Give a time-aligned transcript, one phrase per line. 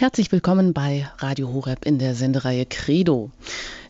[0.00, 3.32] Herzlich willkommen bei Radio Horeb in der Sendereihe Credo.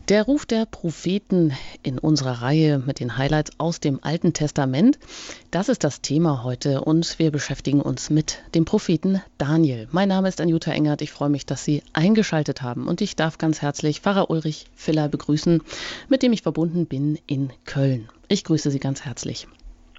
[0.09, 4.97] Der Ruf der Propheten in unserer Reihe mit den Highlights aus dem Alten Testament,
[5.51, 9.87] das ist das Thema heute und wir beschäftigen uns mit dem Propheten Daniel.
[9.91, 13.37] Mein Name ist Anjuta Engert, ich freue mich, dass Sie eingeschaltet haben und ich darf
[13.37, 15.61] ganz herzlich Pfarrer Ulrich Filler begrüßen,
[16.07, 18.09] mit dem ich verbunden bin in Köln.
[18.29, 19.47] Ich grüße Sie ganz herzlich.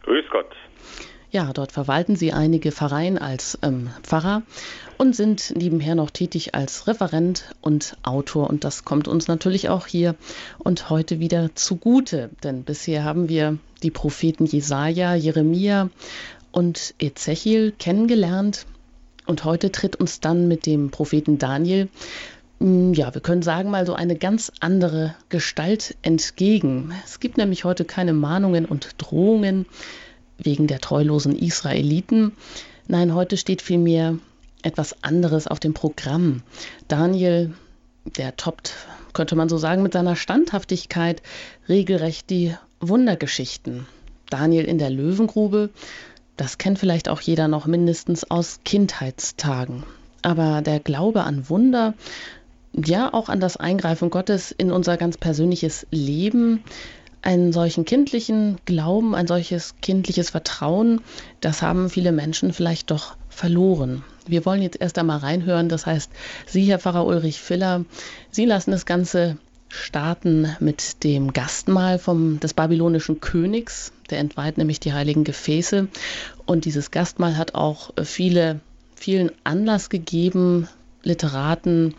[0.02, 0.50] Grüß Gott.
[1.32, 4.42] Ja, dort verwalten Sie einige Pfarreien als ähm, Pfarrer
[4.98, 8.50] und sind nebenher noch tätig als Referent und Autor.
[8.50, 10.16] Und das kommt uns natürlich auch hier
[10.58, 15.88] und heute wieder zugute, denn bisher haben wir die Propheten Jesaja, Jeremia
[16.50, 18.66] und Ezechiel kennengelernt.
[19.26, 21.88] Und heute tritt uns dann mit dem Propheten Daniel
[22.58, 26.92] hm, ja, wir können sagen mal so eine ganz andere Gestalt entgegen.
[27.04, 29.64] Es gibt nämlich heute keine Mahnungen und Drohungen,
[30.42, 32.32] wegen der treulosen Israeliten.
[32.88, 34.16] Nein, heute steht vielmehr
[34.62, 36.42] etwas anderes auf dem Programm.
[36.88, 37.54] Daniel,
[38.04, 38.74] der toppt,
[39.12, 41.22] könnte man so sagen, mit seiner Standhaftigkeit
[41.68, 43.86] regelrecht die Wundergeschichten.
[44.28, 45.70] Daniel in der Löwengrube,
[46.36, 49.82] das kennt vielleicht auch jeder noch mindestens aus Kindheitstagen.
[50.22, 51.94] Aber der Glaube an Wunder,
[52.72, 56.62] ja auch an das Eingreifen Gottes in unser ganz persönliches Leben,
[57.22, 61.00] einen solchen kindlichen Glauben, ein solches kindliches Vertrauen,
[61.40, 64.02] das haben viele Menschen vielleicht doch verloren.
[64.26, 65.68] Wir wollen jetzt erst einmal reinhören.
[65.68, 66.10] Das heißt,
[66.46, 67.84] Sie, Herr Pfarrer Ulrich Filler,
[68.30, 73.92] Sie lassen das Ganze starten mit dem Gastmahl vom, des babylonischen Königs.
[74.10, 75.88] Der entweiht nämlich die heiligen Gefäße.
[76.44, 78.60] Und dieses Gastmahl hat auch viele,
[78.94, 80.68] vielen Anlass gegeben,
[81.02, 81.94] Literaten,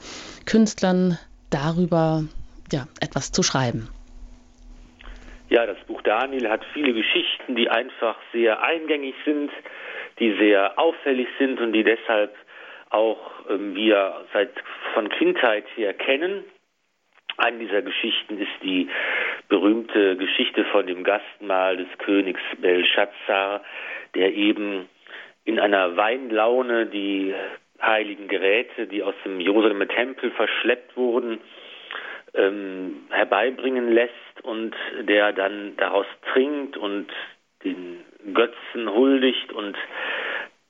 [0.46, 1.18] Künstlern
[1.50, 2.26] darüber
[2.72, 3.88] ja, etwas zu schreiben.
[5.52, 9.52] Ja, das Buch Daniel hat viele Geschichten, die einfach sehr eingängig sind,
[10.18, 12.34] die sehr auffällig sind und die deshalb
[12.90, 14.52] auch ähm, wir seit
[14.94, 16.46] von Kindheit her kennen.
[17.36, 18.90] Eine dieser Geschichten ist die
[19.50, 23.62] berühmte Geschichte von dem Gastmahl des Königs Belshazzar,
[24.16, 24.88] der eben
[25.44, 27.36] in einer Weinlaune die
[27.82, 31.42] heiligen Geräte, die aus dem Jerusalemer Tempel verschleppt wurden,
[32.36, 37.08] ähm, herbeibringen lässt und der dann daraus trinkt und
[37.64, 38.04] den
[38.34, 39.78] Götzen huldigt und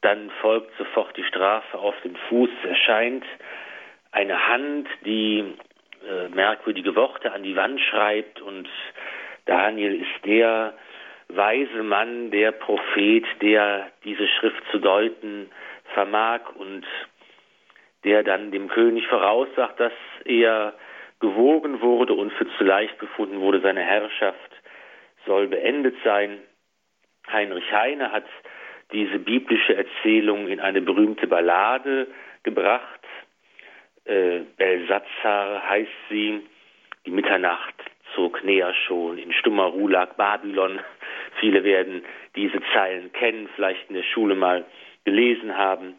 [0.01, 3.23] dann folgt sofort die Strafe auf den Fuß, erscheint
[4.11, 5.43] eine Hand, die
[6.07, 8.67] äh, merkwürdige Worte an die Wand schreibt und
[9.45, 10.73] Daniel ist der
[11.29, 15.49] weise Mann, der Prophet, der diese Schrift zu deuten
[15.93, 16.85] vermag und
[18.03, 19.93] der dann dem König voraussagt, dass
[20.25, 20.73] er
[21.21, 24.51] gewogen wurde und für zu leicht befunden wurde, seine Herrschaft
[25.25, 26.39] soll beendet sein.
[27.31, 28.25] Heinrich Heine hat
[28.91, 32.07] diese biblische Erzählung in eine berühmte Ballade
[32.43, 32.99] gebracht.
[34.05, 36.41] Äh, Belsatzar heißt sie.
[37.05, 37.75] Die Mitternacht
[38.15, 39.17] zog näher schon.
[39.17, 40.79] In stummer Ruhe lag Babylon.
[41.39, 42.03] Viele werden
[42.35, 44.65] diese Zeilen kennen, vielleicht in der Schule mal
[45.05, 45.95] gelesen haben.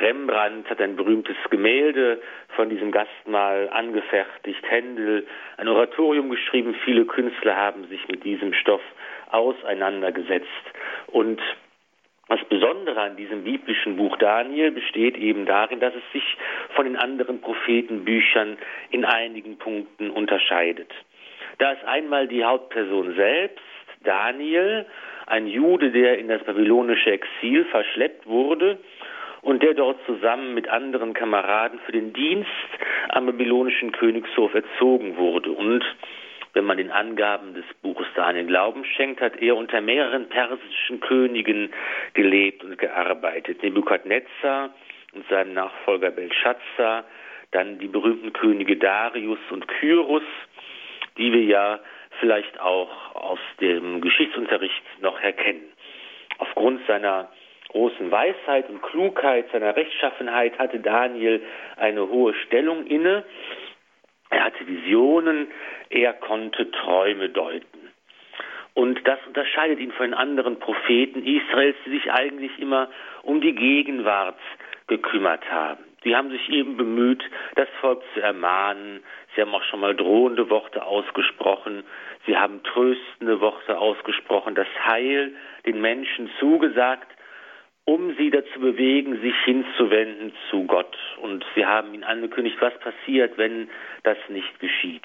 [0.00, 2.20] Rembrandt hat ein berühmtes Gemälde
[2.56, 5.26] von diesem Gastmahl angefertigt, Händel
[5.58, 6.74] ein Oratorium geschrieben.
[6.84, 8.82] Viele Künstler haben sich mit diesem Stoff
[9.30, 10.46] auseinandergesetzt.
[11.08, 11.40] Und
[12.28, 16.36] das Besondere an diesem biblischen Buch Daniel besteht eben darin, dass es sich
[16.74, 18.56] von den anderen Prophetenbüchern
[18.90, 20.90] in einigen Punkten unterscheidet.
[21.58, 23.60] Da ist einmal die Hauptperson selbst,
[24.02, 24.86] Daniel,
[25.26, 28.78] ein Jude, der in das babylonische Exil verschleppt wurde
[29.42, 32.48] und der dort zusammen mit anderen Kameraden für den Dienst
[33.08, 35.50] am babylonischen Königshof erzogen wurde.
[35.50, 35.84] Und
[36.52, 41.72] wenn man den Angaben des Buches Daniel Glauben schenkt, hat er unter mehreren persischen Königen
[42.14, 43.62] gelebt und gearbeitet.
[43.62, 44.74] Nebukadnezar
[45.14, 47.04] und seinem Nachfolger Belshazzar,
[47.52, 50.22] dann die berühmten Könige Darius und Kyros,
[51.18, 51.80] die wir ja
[52.18, 55.72] vielleicht auch aus dem Geschichtsunterricht noch erkennen.
[56.38, 57.30] Aufgrund seiner
[57.70, 61.40] großen Weisheit und Klugheit, seiner Rechtschaffenheit hatte Daniel
[61.76, 63.24] eine hohe Stellung inne.
[64.30, 65.48] Er hatte Visionen,
[65.88, 67.90] er konnte Träume deuten.
[68.74, 72.88] Und das unterscheidet ihn von den anderen Propheten Israels, die sich eigentlich immer
[73.22, 74.38] um die Gegenwart
[74.86, 75.84] gekümmert haben.
[76.02, 77.22] Sie haben sich eben bemüht,
[77.56, 79.02] das Volk zu ermahnen.
[79.34, 81.84] Sie haben auch schon mal drohende Worte ausgesprochen.
[82.26, 85.34] Sie haben tröstende Worte ausgesprochen, das Heil
[85.66, 87.06] den Menschen zugesagt
[87.94, 90.96] um sie dazu bewegen, sich hinzuwenden zu Gott.
[91.20, 93.68] Und sie haben ihn angekündigt, was passiert, wenn
[94.04, 95.02] das nicht geschieht.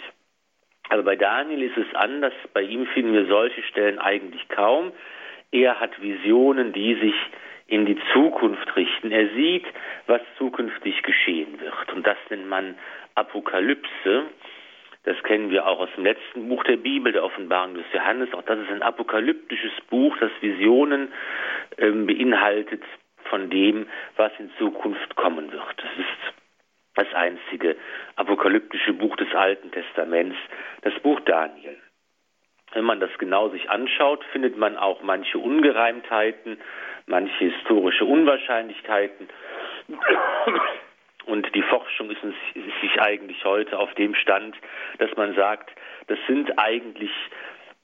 [0.89, 2.33] Aber bei Daniel ist es anders.
[2.53, 4.91] Bei ihm finden wir solche Stellen eigentlich kaum.
[5.51, 7.15] Er hat Visionen, die sich
[7.65, 9.11] in die Zukunft richten.
[9.11, 9.65] Er sieht,
[10.05, 11.91] was zukünftig geschehen wird.
[11.95, 12.75] Und das nennt man
[13.15, 14.25] Apokalypse.
[15.05, 18.33] Das kennen wir auch aus dem letzten Buch der Bibel, der Offenbarung des Johannes.
[18.33, 21.13] Auch das ist ein apokalyptisches Buch, das Visionen
[21.77, 22.83] ähm, beinhaltet
[23.29, 23.87] von dem,
[24.17, 25.77] was in Zukunft kommen wird.
[25.77, 26.33] Das ist
[26.95, 27.75] das einzige
[28.15, 30.37] apokalyptische Buch des Alten Testaments,
[30.81, 31.77] das Buch Daniel.
[32.73, 36.57] Wenn man das genau sich anschaut, findet man auch manche Ungereimtheiten,
[37.05, 39.29] manche historische Unwahrscheinlichkeiten.
[41.25, 42.21] Und die Forschung ist,
[42.81, 44.55] sich eigentlich heute auf dem Stand,
[44.99, 45.71] dass man sagt,
[46.07, 47.11] das sind eigentlich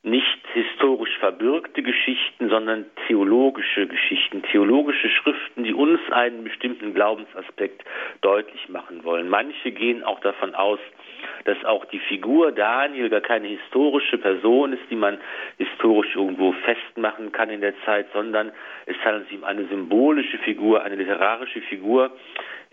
[0.03, 7.83] nicht historisch verbürgte Geschichten, sondern theologische Geschichten, theologische Schriften, die uns einen bestimmten Glaubensaspekt
[8.21, 9.29] deutlich machen wollen.
[9.29, 10.79] Manche gehen auch davon aus,
[11.45, 15.19] dass auch die Figur Daniel gar keine historische Person ist, die man
[15.59, 18.51] historisch irgendwo festmachen kann in der Zeit, sondern
[18.87, 22.11] es handelt sich um eine symbolische Figur, eine literarische Figur,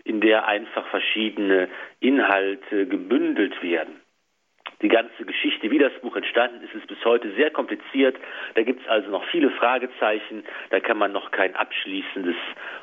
[0.03, 1.69] in der einfach verschiedene
[1.99, 4.01] Inhalte gebündelt werden
[4.81, 8.15] die ganze Geschichte, wie das Buch entstanden ist, ist bis heute sehr kompliziert.
[8.55, 10.43] Da gibt es also noch viele Fragezeichen.
[10.69, 12.35] Da kann man noch kein abschließendes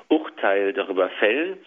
[0.08, 1.58] Urteil darüber fällen.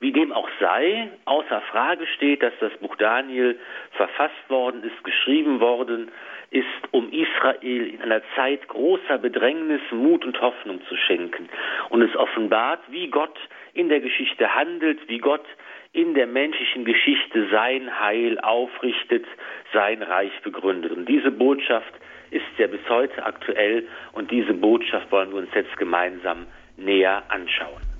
[0.00, 3.58] Wie dem auch sei, außer Frage steht, dass das Buch Daniel
[3.92, 6.10] verfasst worden ist, geschrieben worden
[6.52, 11.48] ist, um Israel in einer Zeit großer Bedrängnis Mut und Hoffnung zu schenken.
[11.88, 13.38] Und es offenbart, wie Gott
[13.72, 15.46] in der Geschichte handelt, wie Gott
[15.92, 19.24] in der menschlichen Geschichte sein Heil aufrichtet,
[19.72, 20.92] sein Reich begründet.
[20.92, 21.92] Und diese Botschaft
[22.30, 26.46] ist ja bis heute aktuell und diese Botschaft wollen wir uns jetzt gemeinsam
[26.76, 27.91] näher anschauen.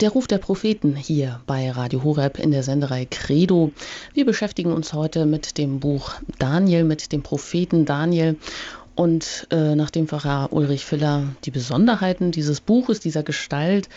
[0.00, 3.70] Der Ruf der Propheten hier bei Radio Horeb in der Senderei Credo.
[4.12, 8.36] Wir beschäftigen uns heute mit dem Buch Daniel, mit dem Propheten Daniel.
[8.96, 13.88] Und äh, nachdem Pfarrer Ulrich Filler die Besonderheiten dieses Buches, dieser Gestalt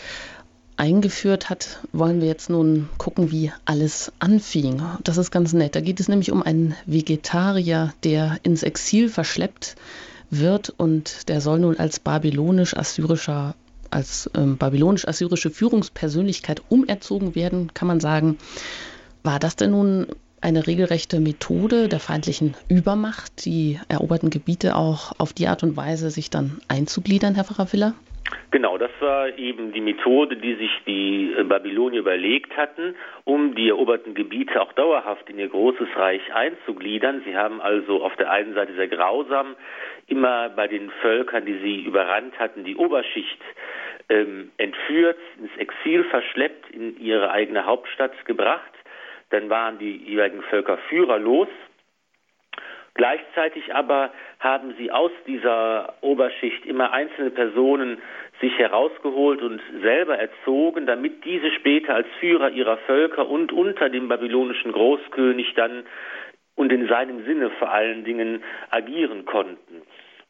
[0.76, 4.80] eingeführt hat, wollen wir jetzt nun gucken, wie alles anfing.
[5.02, 5.74] Das ist ganz nett.
[5.74, 9.74] Da geht es nämlich um einen Vegetarier, der ins Exil verschleppt
[10.30, 13.56] wird und der soll nun als babylonisch-assyrischer
[13.90, 18.38] als ähm, babylonisch-assyrische Führungspersönlichkeit umerzogen werden, kann man sagen.
[19.22, 20.06] War das denn nun
[20.40, 26.10] eine regelrechte Methode der feindlichen Übermacht, die eroberten Gebiete auch auf die Art und Weise
[26.10, 27.94] sich dann einzugliedern, Herr Pfarrer Filler?
[28.50, 32.94] Genau, das war eben die Methode, die sich die äh, Babylonier überlegt hatten,
[33.24, 37.22] um die eroberten Gebiete auch dauerhaft in ihr großes Reich einzugliedern.
[37.26, 39.54] Sie haben also auf der einen Seite sehr grausam
[40.06, 43.40] immer bei den Völkern, die sie überrannt hatten, die Oberschicht
[44.08, 48.72] ähm, entführt, ins Exil verschleppt, in ihre eigene Hauptstadt gebracht
[49.30, 51.48] dann waren die jeweiligen Völker führerlos.
[52.98, 54.10] Gleichzeitig aber
[54.40, 58.02] haben sie aus dieser Oberschicht immer einzelne Personen
[58.40, 64.08] sich herausgeholt und selber erzogen, damit diese später als Führer ihrer Völker und unter dem
[64.08, 65.84] babylonischen Großkönig dann
[66.56, 69.82] und in seinem Sinne vor allen Dingen agieren konnten.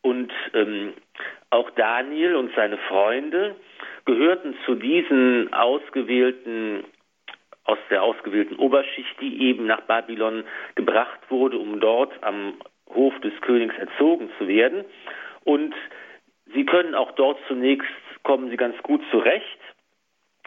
[0.02, 0.92] Und ähm,
[1.48, 3.56] auch Daniel und seine Freunde
[4.04, 6.84] gehörten zu diesen ausgewählten
[7.68, 10.44] aus der ausgewählten Oberschicht, die eben nach Babylon
[10.74, 12.54] gebracht wurde, um dort am
[12.88, 14.84] Hof des Königs erzogen zu werden.
[15.44, 15.74] Und
[16.54, 17.86] sie können auch dort zunächst,
[18.22, 19.60] kommen sie ganz gut zurecht.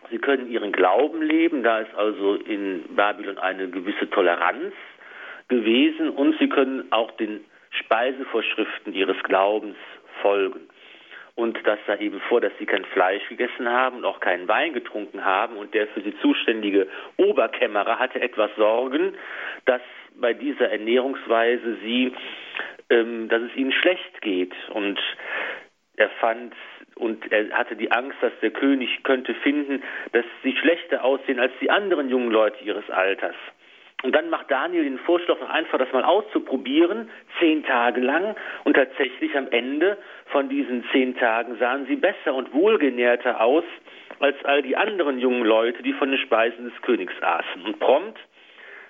[0.10, 4.74] Sie können ihren Glauben leben, da ist also in Babylon eine gewisse Toleranz
[5.48, 9.77] gewesen und sie können auch den Speisevorschriften ihres Glaubens
[10.24, 10.71] folgen
[11.35, 14.73] und das sah eben vor, dass sie kein Fleisch gegessen haben und auch keinen Wein
[14.73, 19.15] getrunken haben und der für sie zuständige Oberkämmerer hatte etwas Sorgen,
[19.65, 19.81] dass
[20.15, 22.13] bei dieser Ernährungsweise sie,
[22.89, 25.00] ähm, dass es ihnen schlecht geht und
[25.97, 26.53] er fand
[26.95, 31.53] und er hatte die Angst, dass der König könnte finden, dass sie schlechter aussehen als
[31.61, 33.35] die anderen jungen Leute ihres Alters.
[34.03, 38.36] Und dann macht Daniel den Vorschlag noch einfach, das mal auszuprobieren, zehn Tage lang.
[38.63, 43.63] Und tatsächlich am Ende von diesen zehn Tagen sahen sie besser und wohlgenährter aus
[44.20, 47.63] als all die anderen jungen Leute, die von den Speisen des Königs aßen.
[47.63, 48.20] Und prompt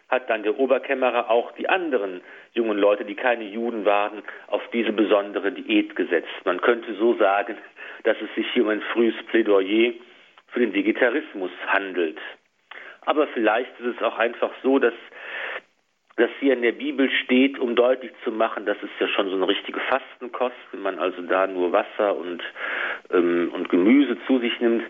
[0.10, 2.22] hat dann der Oberkämmerer auch die anderen
[2.54, 6.28] jungen Leute, die keine Juden waren, auf diese besondere Diät gesetzt.
[6.44, 7.58] Man könnte so sagen,
[8.04, 9.94] dass es sich hier um ein frühes Plädoyer
[10.48, 12.18] für den Vegetarismus handelt.
[13.06, 14.94] Aber vielleicht ist es auch einfach so, dass
[16.18, 19.36] das hier in der Bibel steht, um deutlich zu machen, dass es ja schon so
[19.36, 22.42] eine richtige Fastenkost, wenn man also da nur Wasser und,
[23.12, 24.84] ähm, und Gemüse zu sich nimmt,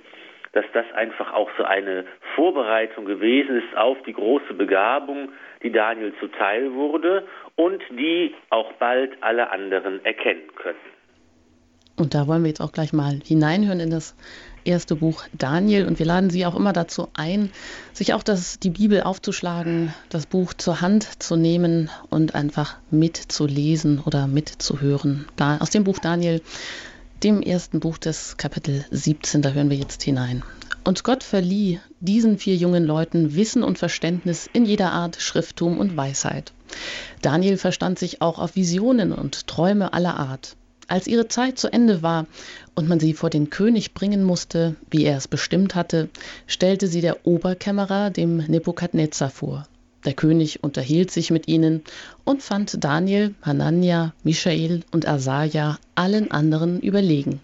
[0.53, 5.30] dass das einfach auch so eine Vorbereitung gewesen ist auf die große Begabung,
[5.63, 7.25] die Daniel zuteil wurde
[7.56, 10.80] und die auch bald alle anderen erkennen können.
[11.98, 14.18] Und da wollen wir jetzt auch gleich mal hineinhören in das
[14.63, 15.86] erste Buch Daniel.
[15.86, 17.51] Und wir laden Sie auch immer dazu ein,
[17.94, 24.00] sich auch das, die Bibel aufzuschlagen, das Buch zur Hand zu nehmen und einfach mitzulesen
[24.00, 25.25] oder mitzuhören.
[25.36, 26.41] Da, aus dem Buch Daniel,
[27.24, 30.44] dem ersten Buch des Kapitel 17, da hören wir jetzt hinein.
[30.84, 35.96] Und Gott verlieh diesen vier jungen Leuten Wissen und Verständnis in jeder Art Schrifttum und
[35.96, 36.53] Weisheit.
[37.22, 40.56] Daniel verstand sich auch auf Visionen und Träume aller Art.
[40.92, 42.28] Als ihre Zeit zu Ende war
[42.76, 46.10] und man sie vor den König bringen musste, wie er es bestimmt hatte,
[46.48, 49.66] stellte sie der Oberkämmerer dem Nebukadnezar vor.
[50.04, 51.82] Der König unterhielt sich mit ihnen
[52.26, 57.40] und fand Daniel, Hanania, Michael und Asaja allen anderen überlegen.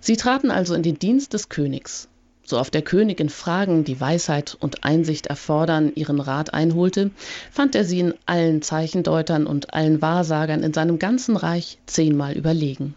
[0.00, 2.06] Sie traten also in den Dienst des Königs.
[2.44, 7.10] So oft der König in Fragen, die Weisheit und Einsicht erfordern, ihren Rat einholte,
[7.50, 12.96] fand er sie in allen Zeichendeutern und allen Wahrsagern in seinem ganzen Reich zehnmal überlegen.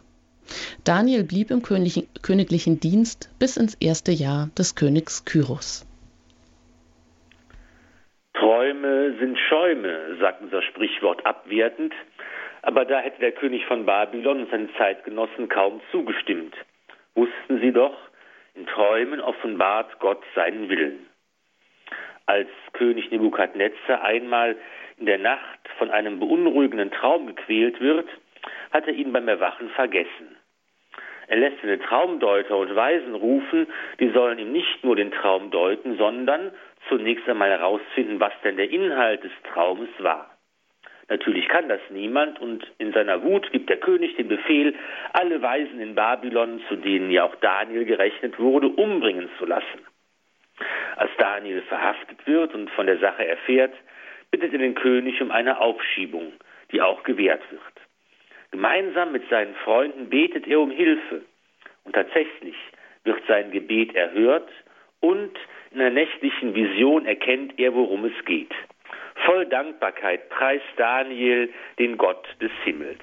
[0.84, 5.88] Daniel blieb im königlichen Dienst bis ins erste Jahr des Königs Kyros.
[8.34, 11.94] Träume sind Schäume, sagt unser Sprichwort abwertend,
[12.62, 16.56] aber da hätte der König von Babylon und seine Zeitgenossen kaum zugestimmt.
[17.16, 17.96] Wussten sie doch,
[18.56, 21.06] in Träumen offenbart Gott seinen Willen.
[22.26, 24.56] Als König Nebukadnezar einmal
[24.98, 28.08] in der Nacht von einem beunruhigenden Traum gequält wird,
[28.72, 30.38] hat er ihn beim Erwachen vergessen.
[31.28, 33.68] Er lässt seine Traumdeuter und Weisen rufen,
[34.00, 36.52] die sollen ihm nicht nur den Traum deuten, sondern
[36.88, 40.35] zunächst einmal herausfinden, was denn der Inhalt des Traumes war.
[41.08, 44.74] Natürlich kann das niemand und in seiner Wut gibt der König den Befehl,
[45.14, 49.86] alle Weisen in Babylon, zu denen ja auch Daniel gerechnet wurde, umbringen zu lassen.
[50.96, 53.74] Als Daniel verhaftet wird und von der Sache erfährt,
[54.32, 56.34] bittet er den König um eine Aufschiebung,
[56.72, 57.62] die auch gewährt wird.
[58.52, 61.22] Gemeinsam mit seinen Freunden betet er um Hilfe
[61.84, 62.56] und tatsächlich
[63.04, 64.50] wird sein Gebet erhört
[65.02, 65.38] und
[65.72, 68.54] in einer nächtlichen Vision erkennt er, worum es geht.
[69.25, 73.00] Voll Dankbarkeit preist Daniel den Gott des Himmels.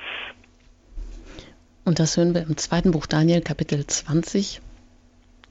[1.84, 4.60] Und das hören wir im zweiten Buch Daniel, Kapitel 20,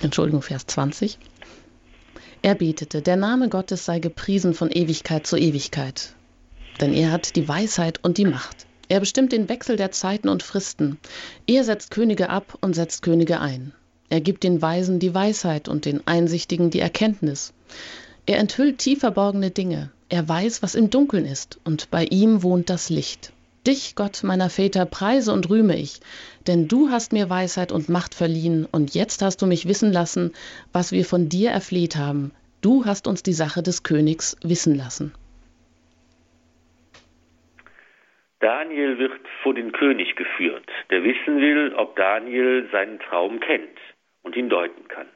[0.02, 1.20] Entschuldigung, Vers 20.
[2.42, 6.16] Er betete, der Name Gottes sei gepriesen von Ewigkeit zu Ewigkeit,
[6.80, 8.66] denn er hat die Weisheit und die Macht.
[8.88, 10.98] Er bestimmt den Wechsel der Zeiten und Fristen.
[11.48, 13.74] Er setzt Könige ab und setzt Könige ein.
[14.10, 17.54] Er gibt den Weisen die Weisheit und den Einsichtigen die Erkenntnis.
[18.26, 19.92] Er enthüllt tief verborgene Dinge.
[20.10, 23.34] Er weiß, was im Dunkeln ist, und bei ihm wohnt das Licht.
[23.66, 26.00] Dich, Gott meiner Väter, preise und rühme ich,
[26.48, 30.34] denn du hast mir Weisheit und Macht verliehen, und jetzt hast du mich wissen lassen,
[30.74, 32.32] was wir von dir erfleht haben.
[32.62, 35.14] Du hast uns die Sache des Königs wissen lassen.
[38.40, 39.14] Daniel wird
[39.44, 43.78] vor den König geführt, der wissen will, ob Daniel seinen Traum kennt
[44.24, 45.08] und ihn deuten kann.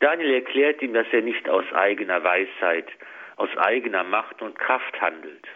[0.00, 2.88] Daniel erklärt ihm, dass er nicht aus eigener Weisheit,
[3.36, 5.46] aus eigener Macht und Kraft handelt.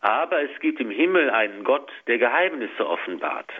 [0.00, 3.50] Aber es gibt im Himmel einen Gott, der Geheimnisse offenbart.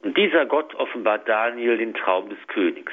[0.00, 2.92] Und dieser Gott offenbart Daniel den Traum des Königs,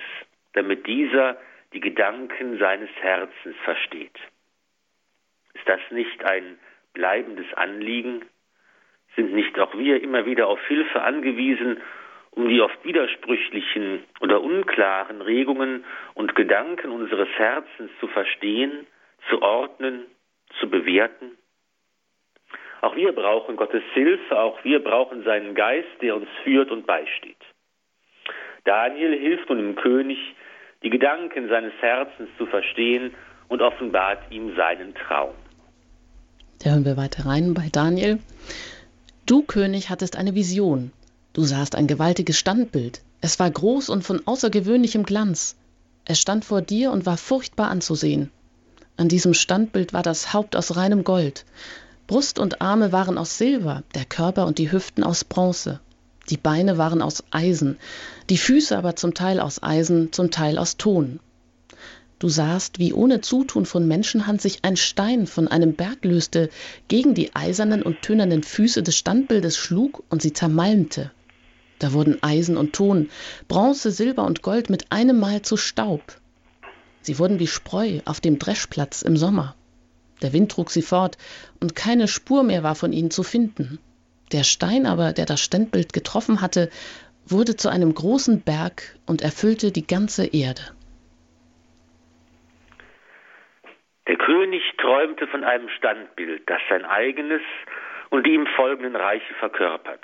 [0.54, 1.38] damit dieser
[1.74, 4.18] die Gedanken seines Herzens versteht.
[5.54, 6.58] Ist das nicht ein
[6.94, 8.26] bleibendes Anliegen?
[9.16, 11.82] Sind nicht auch wir immer wieder auf Hilfe angewiesen,
[12.32, 15.84] um die oft widersprüchlichen oder unklaren Regungen
[16.14, 18.88] und Gedanken unseres Herzens zu verstehen
[19.30, 20.06] zu ordnen,
[20.60, 21.38] zu bewerten.
[22.82, 27.38] Auch wir brauchen Gottes Hilfe, auch wir brauchen seinen Geist, der uns führt und beisteht.
[28.64, 30.18] Daniel hilft nun dem König,
[30.84, 33.14] die Gedanken seines Herzens zu verstehen
[33.50, 35.34] und offenbart ihm seinen Traum.
[36.64, 38.20] Da hören wir weiter rein bei Daniel.
[39.26, 40.92] Du, König, hattest eine Vision.
[41.40, 43.00] Du sahst ein gewaltiges Standbild.
[43.22, 45.56] Es war groß und von außergewöhnlichem Glanz.
[46.04, 48.30] Es stand vor dir und war furchtbar anzusehen.
[48.98, 51.46] An diesem Standbild war das Haupt aus reinem Gold.
[52.08, 55.80] Brust und Arme waren aus Silber, der Körper und die Hüften aus Bronze.
[56.30, 57.78] Die Beine waren aus Eisen,
[58.30, 61.22] die Füße aber zum Teil aus Eisen, zum Teil aus Ton.
[62.20, 66.50] Du sahst, wie ohne Zutun von Menschenhand sich ein Stein von einem Berg löste,
[66.90, 71.12] gegen die eisernen und tönernen Füße des Standbildes schlug und sie zermalmte.
[71.80, 73.10] Da wurden Eisen und Ton,
[73.48, 76.04] Bronze, Silber und Gold mit einem Mal zu Staub.
[77.02, 79.56] Sie wurden wie Spreu auf dem Dreschplatz im Sommer.
[80.22, 81.18] Der Wind trug sie fort,
[81.62, 83.80] und keine Spur mehr war von ihnen zu finden.
[84.34, 86.70] Der Stein aber, der das Standbild getroffen hatte,
[87.26, 90.62] wurde zu einem großen Berg und erfüllte die ganze Erde.
[94.08, 97.42] Der König träumte von einem Standbild, das sein eigenes
[98.10, 100.04] und die ihm folgenden Reiche verkörpert.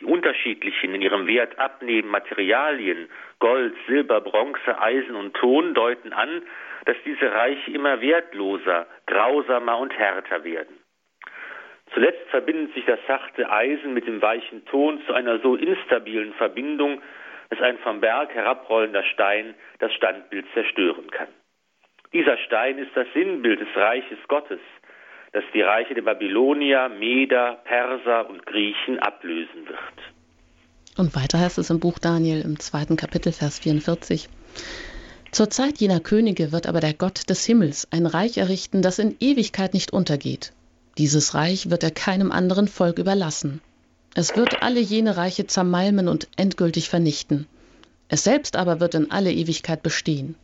[0.00, 6.42] Die unterschiedlichen, in ihrem Wert abnehmenden Materialien, Gold, Silber, Bronze, Eisen und Ton deuten an,
[6.86, 10.78] dass diese Reiche immer wertloser, grausamer und härter werden.
[11.92, 17.02] Zuletzt verbindet sich das sachte Eisen mit dem weichen Ton zu einer so instabilen Verbindung,
[17.50, 21.28] dass ein vom Berg herabrollender Stein das Standbild zerstören kann.
[22.12, 24.60] Dieser Stein ist das Sinnbild des Reiches Gottes,
[25.32, 29.78] das die Reiche der Babylonier, Meder, Perser und Griechen ablösen wird.
[30.96, 34.28] Und weiter heißt es im Buch Daniel im zweiten Kapitel, Vers 44.
[35.30, 39.16] Zur Zeit jener Könige wird aber der Gott des Himmels ein Reich errichten, das in
[39.20, 40.52] Ewigkeit nicht untergeht.
[40.98, 43.60] Dieses Reich wird er keinem anderen Volk überlassen.
[44.14, 47.46] Es wird alle jene Reiche zermalmen und endgültig vernichten.
[48.08, 50.34] Es selbst aber wird in alle Ewigkeit bestehen.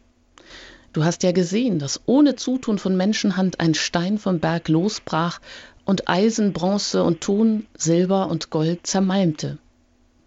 [0.96, 5.40] Du hast ja gesehen, dass ohne Zutun von Menschenhand ein Stein vom Berg losbrach
[5.84, 9.58] und Eisen, Bronze und Ton, Silber und Gold zermalmte.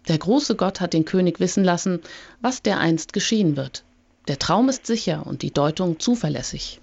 [0.08, 2.02] Der große Gott hat den König wissen lassen,
[2.40, 3.82] was dereinst geschehen wird.
[4.28, 6.80] Der Traum ist sicher und die Deutung zuverlässig.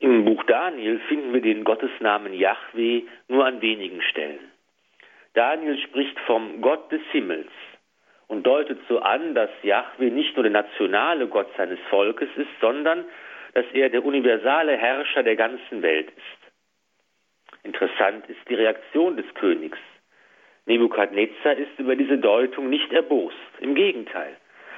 [0.00, 4.38] Im Buch Daniel finden wir den Gottesnamen Yahweh nur an wenigen Stellen.
[5.32, 7.48] Daniel spricht vom Gott des Himmels,
[8.28, 13.04] und deutet so an, dass Yahweh nicht nur der nationale Gott seines Volkes ist, sondern
[13.54, 17.64] dass er der universale Herrscher der ganzen Welt ist.
[17.64, 19.78] Interessant ist die Reaktion des Königs.
[20.66, 24.36] Nebukadnezar ist über diese Deutung nicht erbost, im Gegenteil.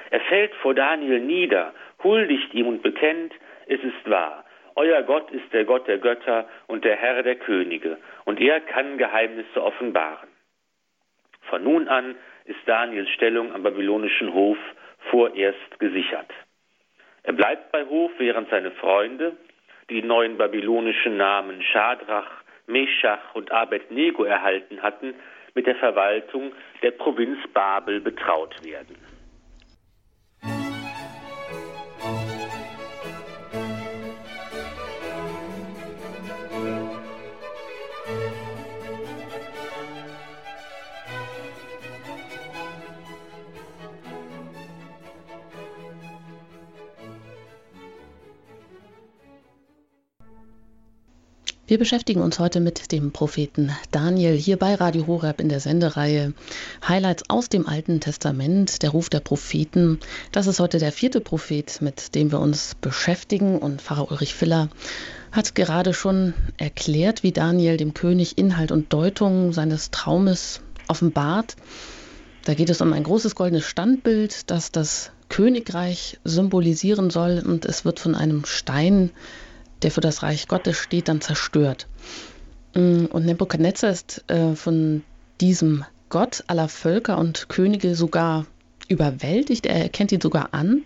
[0.09, 1.73] Er fällt vor Daniel nieder,
[2.03, 3.33] huldigt ihm und bekennt,
[3.67, 7.97] es ist wahr, euer Gott ist der Gott der Götter und der Herr der Könige,
[8.25, 10.29] und er kann Geheimnisse offenbaren.
[11.49, 12.15] Von nun an
[12.47, 14.57] ist Daniels Stellung am babylonischen Hof
[15.11, 16.29] vorerst gesichert.
[17.23, 19.35] Er bleibt bei Hof, während seine Freunde,
[19.89, 22.29] die neuen babylonischen Namen Schadrach,
[22.67, 25.13] Meshach und Abednego erhalten hatten,
[25.53, 28.95] mit der Verwaltung der Provinz Babel betraut werden.
[51.69, 56.33] Wir beschäftigen uns heute mit dem Propheten Daniel hier bei Radio Horeb in der Sendereihe
[56.87, 59.99] Highlights aus dem Alten Testament, der Ruf der Propheten.
[60.31, 64.69] Das ist heute der vierte Prophet, mit dem wir uns beschäftigen und Pfarrer Ulrich Filler
[65.33, 71.57] hat gerade schon erklärt, wie Daniel dem König Inhalt und Deutung seines Traumes offenbart.
[72.45, 77.83] Da geht es um ein großes goldenes Standbild, das das Königreich symbolisieren soll und es
[77.83, 79.11] wird von einem Stein
[79.81, 81.87] der für das Reich Gottes steht, dann zerstört.
[82.75, 85.03] Mm, und Nebuchadnezzar ist äh, von
[85.41, 88.45] diesem Gott aller Völker und Könige sogar
[88.87, 89.65] überwältigt.
[89.65, 90.83] Er erkennt ihn sogar an.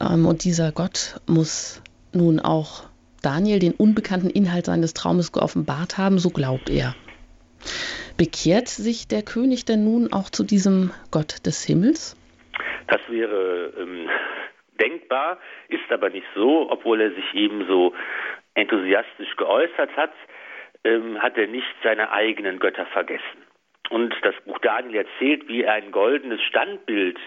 [0.00, 1.80] Ähm, und dieser Gott muss
[2.12, 2.84] nun auch
[3.22, 6.94] Daniel den unbekannten Inhalt seines Traumes geoffenbart haben, so glaubt er.
[8.16, 12.16] Bekehrt sich der König denn nun auch zu diesem Gott des Himmels?
[12.88, 14.08] Das wäre ähm,
[14.80, 17.94] denkbar, ist aber nicht so, obwohl er sich eben so
[18.54, 20.12] enthusiastisch geäußert hat,
[20.84, 23.44] ähm, hat er nicht seine eigenen Götter vergessen.
[23.90, 27.18] Und das Buch Daniel erzählt, wie er ein goldenes Standbild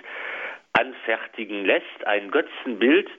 [0.74, 3.10] anfertigen lässt, ein Götzenbild,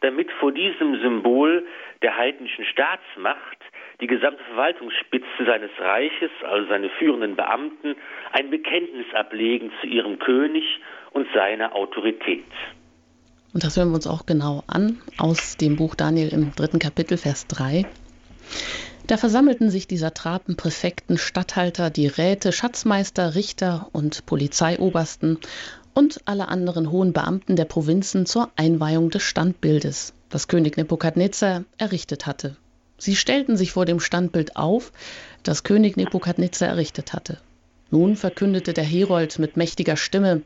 [0.00, 1.66] damit vor diesem Symbol
[2.02, 3.58] der heidnischen Staatsmacht
[4.00, 7.96] die gesamte Verwaltungsspitze seines Reiches, also seine führenden Beamten,
[8.32, 10.64] ein Bekenntnis ablegen zu ihrem König
[11.12, 12.44] und seiner Autorität.
[13.54, 17.16] Und das hören wir uns auch genau an aus dem Buch Daniel im dritten Kapitel,
[17.16, 17.86] Vers 3.
[19.06, 25.38] Da versammelten sich die Satrapen, Präfekten, Statthalter, die Räte, Schatzmeister, Richter und Polizeiobersten
[25.94, 32.26] und alle anderen hohen Beamten der Provinzen zur Einweihung des Standbildes, das König Nebukadnezar errichtet
[32.26, 32.56] hatte.
[32.98, 34.90] Sie stellten sich vor dem Standbild auf,
[35.44, 37.38] das König Nebukadnezar errichtet hatte.
[37.90, 40.42] Nun verkündete der Herold mit mächtiger Stimme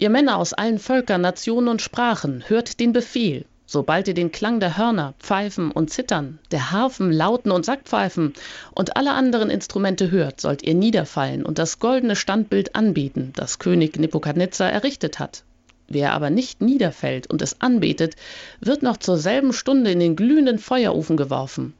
[0.00, 3.44] Ihr Männer aus allen Völkern, Nationen und Sprachen, hört den Befehl.
[3.66, 8.32] Sobald ihr den Klang der Hörner, Pfeifen und Zittern, der Harfen, Lauten und Sackpfeifen
[8.74, 13.98] und alle anderen Instrumente hört, sollt ihr niederfallen und das goldene Standbild anbieten, das König
[13.98, 15.42] Nebukadnezar errichtet hat.
[15.88, 18.14] Wer aber nicht niederfällt und es anbetet,
[18.60, 21.74] wird noch zur selben Stunde in den glühenden Feuerofen geworfen.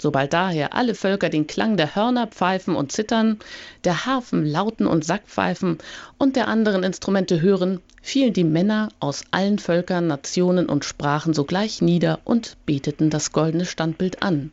[0.00, 3.38] Sobald daher alle Völker den Klang der Hörner pfeifen und zittern,
[3.84, 5.76] der Harfen lauten und Sackpfeifen
[6.18, 11.82] und der anderen Instrumente hören, fielen die Männer aus allen Völkern, Nationen und Sprachen sogleich
[11.82, 14.52] nieder und beteten das goldene Standbild an,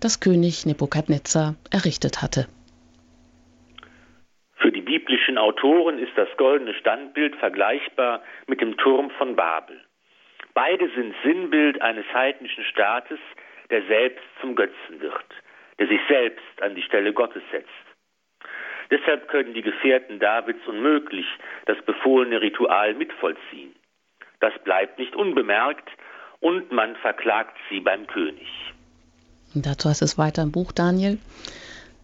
[0.00, 2.46] das König Nebukadnezar errichtet hatte.
[4.54, 9.78] Für die biblischen Autoren ist das goldene Standbild vergleichbar mit dem Turm von Babel.
[10.54, 13.18] Beide sind Sinnbild eines heidnischen Staates,
[13.70, 15.24] der selbst zum Götzen wird,
[15.78, 17.70] der sich selbst an die Stelle Gottes setzt.
[18.90, 21.26] Deshalb können die Gefährten Davids unmöglich
[21.66, 23.74] das befohlene Ritual mitvollziehen.
[24.40, 25.88] Das bleibt nicht unbemerkt
[26.40, 28.46] und man verklagt sie beim König.
[29.54, 31.18] Dazu heißt es weiter im Buch Daniel.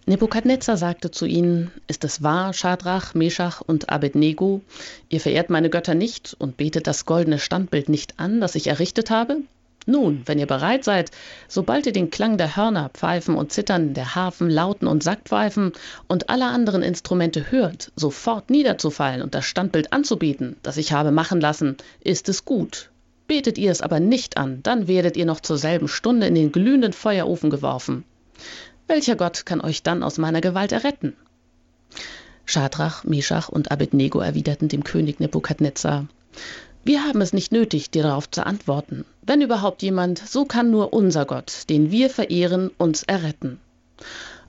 [0.07, 4.62] Nebukadnezar sagte zu ihnen, ist es wahr, Schadrach, Meschach und Abednego,
[5.09, 9.11] ihr verehrt meine Götter nicht und betet das goldene Standbild nicht an, das ich errichtet
[9.11, 9.42] habe?
[9.87, 11.11] Nun, wenn ihr bereit seid,
[11.49, 15.73] sobald ihr den Klang der Hörner, Pfeifen und Zittern, der Harfen, Lauten und Sackpfeifen
[16.07, 21.40] und aller anderen Instrumente hört, sofort niederzufallen und das Standbild anzubieten, das ich habe machen
[21.40, 22.90] lassen, ist es gut.
[23.27, 26.53] Betet ihr es aber nicht an, dann werdet ihr noch zur selben Stunde in den
[26.53, 28.05] glühenden Feuerofen geworfen.
[28.87, 31.16] Welcher Gott kann euch dann aus meiner Gewalt erretten?
[32.45, 36.07] Schadrach, Meschach und Abednego erwiderten dem König Nebukadnezar:
[36.85, 39.05] wir haben es nicht nötig, dir darauf zu antworten.
[39.25, 43.61] Wenn überhaupt jemand, so kann nur unser Gott, den wir verehren, uns erretten.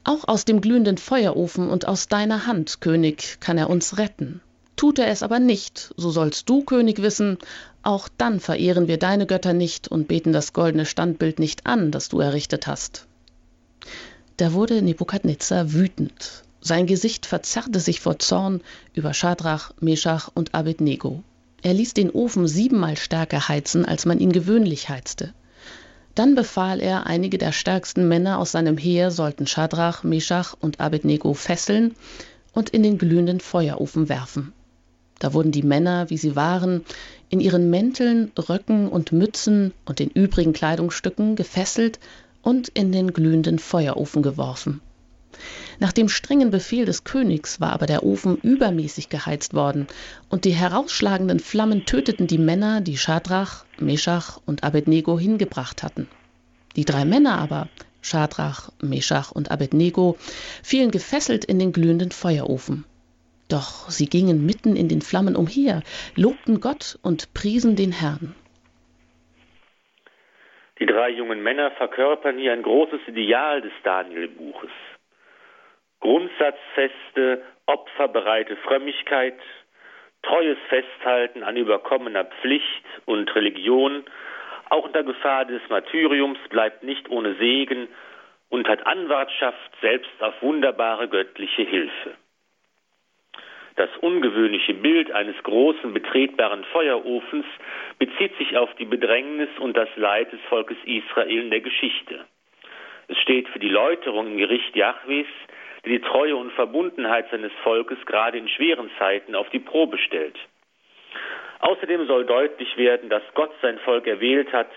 [0.03, 4.41] Auch aus dem glühenden Feuerofen und aus deiner Hand, König, kann er uns retten.
[4.75, 7.37] Tut er es aber nicht, so sollst du, König, wissen,
[7.83, 12.09] auch dann verehren wir deine Götter nicht und beten das goldene Standbild nicht an, das
[12.09, 13.05] du errichtet hast.
[14.37, 16.43] Da wurde Nebukadnezar wütend.
[16.61, 18.61] Sein Gesicht verzerrte sich vor Zorn
[18.93, 21.23] über Schadrach, Meschach und Abednego.
[21.63, 25.33] Er ließ den Ofen siebenmal stärker heizen, als man ihn gewöhnlich heizte.
[26.13, 31.33] Dann befahl er, einige der stärksten Männer aus seinem Heer sollten Schadrach, Meschach und Abednego
[31.33, 31.95] fesseln
[32.53, 34.51] und in den glühenden Feuerofen werfen.
[35.19, 36.83] Da wurden die Männer, wie sie waren,
[37.29, 41.97] in ihren Mänteln, Röcken und Mützen und den übrigen Kleidungsstücken gefesselt
[42.41, 44.81] und in den glühenden Feuerofen geworfen.
[45.79, 49.87] Nach dem strengen Befehl des Königs war aber der Ofen übermäßig geheizt worden,
[50.29, 56.07] und die herausschlagenden Flammen töteten die Männer, die Schadrach, Meschach und Abednego hingebracht hatten.
[56.75, 57.67] Die drei Männer aber,
[58.01, 60.17] Schadrach, Meschach und Abednego,
[60.63, 62.85] fielen gefesselt in den glühenden Feuerofen.
[63.49, 65.83] Doch sie gingen mitten in den Flammen umher,
[66.15, 68.35] lobten Gott und priesen den Herrn.
[70.79, 74.71] Die drei jungen Männer verkörpern hier ein großes Ideal des Daniel-Buches.
[76.03, 79.39] Grundsatzfeste, opferbereite Frömmigkeit,
[80.21, 84.03] treues Festhalten an überkommener Pflicht und Religion,
[84.69, 87.87] auch unter Gefahr des Martyriums bleibt nicht ohne Segen
[88.49, 92.15] und hat Anwartschaft selbst auf wunderbare göttliche Hilfe.
[93.77, 97.45] Das ungewöhnliche Bild eines großen betretbaren Feuerofens
[97.97, 102.25] bezieht sich auf die Bedrängnis und das Leid des Volkes Israel in der Geschichte.
[103.07, 105.27] Es steht für die Läuterung im Gericht Jahwes,
[105.85, 110.37] die die Treue und Verbundenheit seines Volkes gerade in schweren Zeiten auf die Probe stellt.
[111.59, 114.69] Außerdem soll deutlich werden, dass Gott sein Volk erwählt hat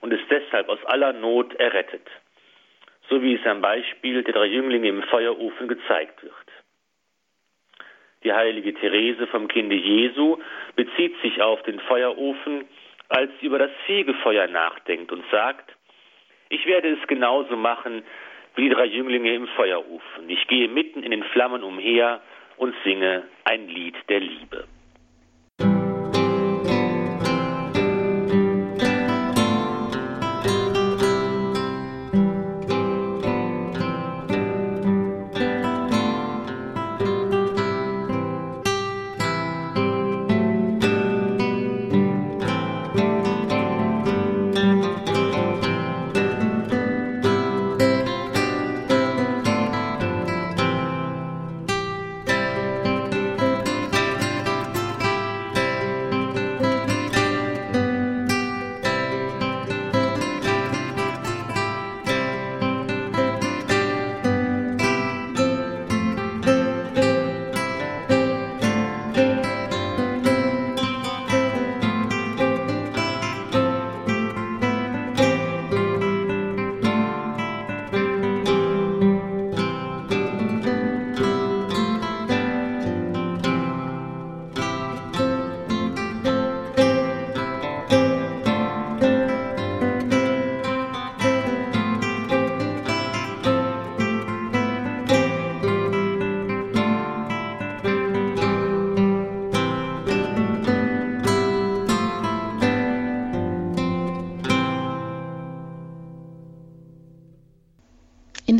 [0.00, 2.06] und es deshalb aus aller Not errettet,
[3.08, 6.34] so wie es am Beispiel der drei Jünglinge im Feuerofen gezeigt wird.
[8.22, 10.38] Die heilige Therese vom Kinde Jesu
[10.76, 12.66] bezieht sich auf den Feuerofen,
[13.08, 15.74] als sie über das Fegefeuer nachdenkt und sagt,
[16.50, 18.02] ich werde es genauso machen,
[18.56, 20.28] wie drei Jünglinge im Feuerofen.
[20.28, 22.20] Ich gehe mitten in den Flammen umher
[22.56, 24.66] und singe ein Lied der Liebe.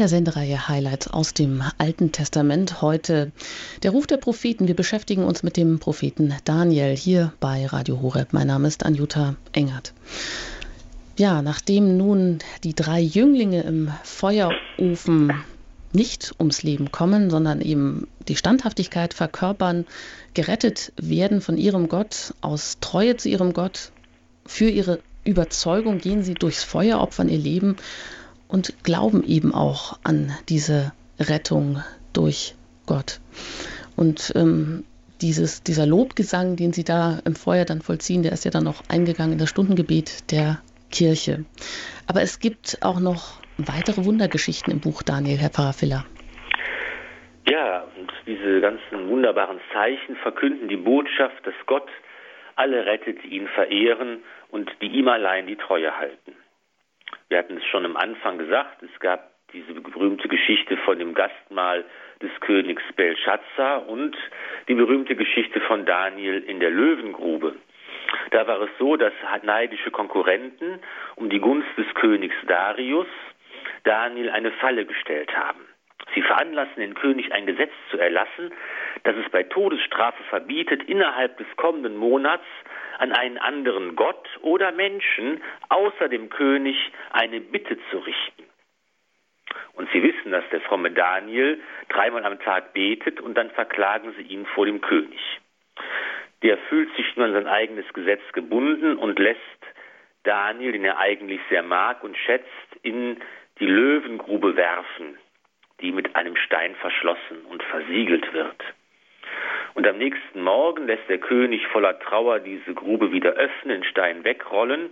[0.00, 2.80] Der Sendereihe Highlights aus dem Alten Testament.
[2.80, 3.32] Heute
[3.82, 4.66] der Ruf der Propheten.
[4.66, 8.32] Wir beschäftigen uns mit dem Propheten Daniel hier bei Radio Horeb.
[8.32, 9.92] Mein Name ist Anjuta Engert.
[11.18, 15.34] Ja, nachdem nun die drei Jünglinge im Feuerofen
[15.92, 19.84] nicht ums Leben kommen, sondern eben die Standhaftigkeit verkörpern,
[20.32, 23.92] gerettet werden von ihrem Gott, aus Treue zu ihrem Gott,
[24.46, 27.76] für ihre Überzeugung gehen sie durchs Feuer, opfern ihr Leben
[28.50, 31.82] und glauben eben auch an diese Rettung
[32.12, 32.54] durch
[32.86, 33.20] Gott.
[33.96, 34.84] Und ähm,
[35.20, 38.82] dieses, dieser Lobgesang, den sie da im Feuer dann vollziehen, der ist ja dann noch
[38.88, 40.60] eingegangen in das Stundengebet der
[40.90, 41.44] Kirche.
[42.06, 46.04] Aber es gibt auch noch weitere Wundergeschichten im Buch Daniel, Herr Pfarrer.
[47.48, 51.88] Ja, und diese ganzen wunderbaren Zeichen verkünden die Botschaft, dass Gott
[52.56, 56.32] alle rettet, die ihn verehren und die ihm allein die Treue halten.
[57.28, 61.84] Wir hatten es schon am Anfang gesagt, es gab diese berühmte Geschichte von dem Gastmahl
[62.22, 64.16] des Königs Belshazzar und
[64.68, 67.56] die berühmte Geschichte von Daniel in der Löwengrube.
[68.30, 70.80] Da war es so, dass neidische Konkurrenten
[71.16, 73.08] um die Gunst des Königs Darius
[73.84, 75.66] Daniel eine Falle gestellt haben.
[76.14, 78.52] Sie veranlassen den König ein Gesetz zu erlassen,
[79.04, 82.44] das es bei Todesstrafe verbietet, innerhalb des kommenden Monats
[83.00, 86.76] an einen anderen Gott oder Menschen außer dem König
[87.10, 88.44] eine Bitte zu richten.
[89.72, 94.22] Und sie wissen, dass der fromme Daniel dreimal am Tag betet und dann verklagen sie
[94.22, 95.20] ihn vor dem König.
[96.42, 99.40] Der fühlt sich nur an sein eigenes Gesetz gebunden und lässt
[100.24, 102.46] Daniel, den er eigentlich sehr mag und schätzt,
[102.82, 103.18] in
[103.58, 105.18] die Löwengrube werfen,
[105.80, 108.62] die mit einem Stein verschlossen und versiegelt wird.
[109.74, 114.24] Und am nächsten Morgen lässt der König voller Trauer diese Grube wieder öffnen, den Stein
[114.24, 114.90] wegrollen,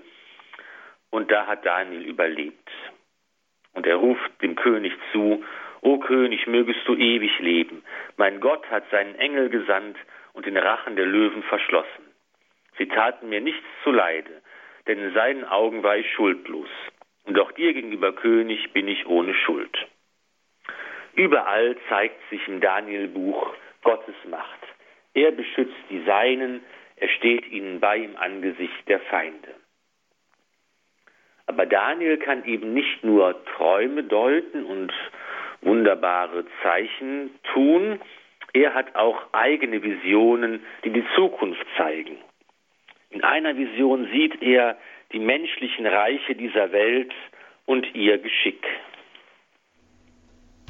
[1.11, 2.71] und da hat Daniel überlebt.
[3.73, 5.45] Und er ruft dem König zu,
[5.81, 7.83] O König, mögest du ewig leben.
[8.17, 9.97] Mein Gott hat seinen Engel gesandt
[10.33, 12.05] und den Rachen der Löwen verschlossen.
[12.77, 14.43] Sie taten mir nichts zuleide,
[14.87, 16.69] denn in seinen Augen war ich schuldlos.
[17.25, 19.87] Und auch dir gegenüber, König, bin ich ohne Schuld.
[21.15, 24.58] Überall zeigt sich im Daniel-Buch Gottes Macht.
[25.19, 26.61] Er beschützt die Seinen,
[26.95, 29.49] er steht ihnen bei im Angesicht der Feinde.
[31.47, 34.93] Aber Daniel kann eben nicht nur Träume deuten und
[35.61, 37.99] wunderbare Zeichen tun,
[38.53, 42.17] er hat auch eigene Visionen, die die Zukunft zeigen.
[43.11, 44.79] In einer Vision sieht er
[45.13, 47.13] die menschlichen Reiche dieser Welt
[47.67, 48.65] und ihr Geschick.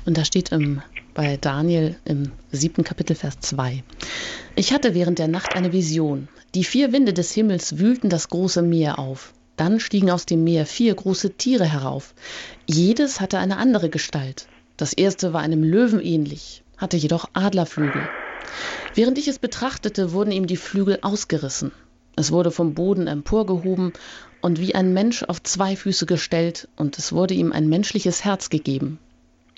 [0.07, 0.81] Und da steht im,
[1.19, 3.83] bei Daniel im siebten Kapitel, Vers 2.
[4.55, 6.29] Ich hatte während der Nacht eine Vision.
[6.55, 9.35] Die vier Winde des Himmels wühlten das große Meer auf.
[9.57, 12.15] Dann stiegen aus dem Meer vier große Tiere herauf.
[12.69, 14.47] Jedes hatte eine andere Gestalt.
[14.77, 18.09] Das erste war einem Löwen ähnlich, hatte jedoch Adlerflügel.
[18.95, 21.73] Während ich es betrachtete, wurden ihm die Flügel ausgerissen.
[22.15, 23.93] Es wurde vom Boden emporgehoben
[24.41, 28.51] und wie ein Mensch auf zwei Füße gestellt, und es wurde ihm ein menschliches Herz
[28.51, 29.01] gegeben.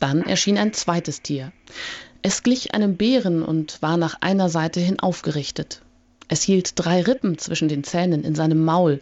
[0.00, 1.52] Dann erschien ein zweites Tier.
[2.22, 5.82] Es glich einem Bären und war nach einer Seite hin aufgerichtet.
[6.26, 9.00] Es hielt drei Rippen zwischen den Zähnen in seinem Maul,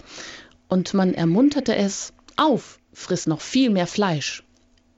[0.68, 4.44] und man ermunterte es, auf, friss noch viel mehr Fleisch.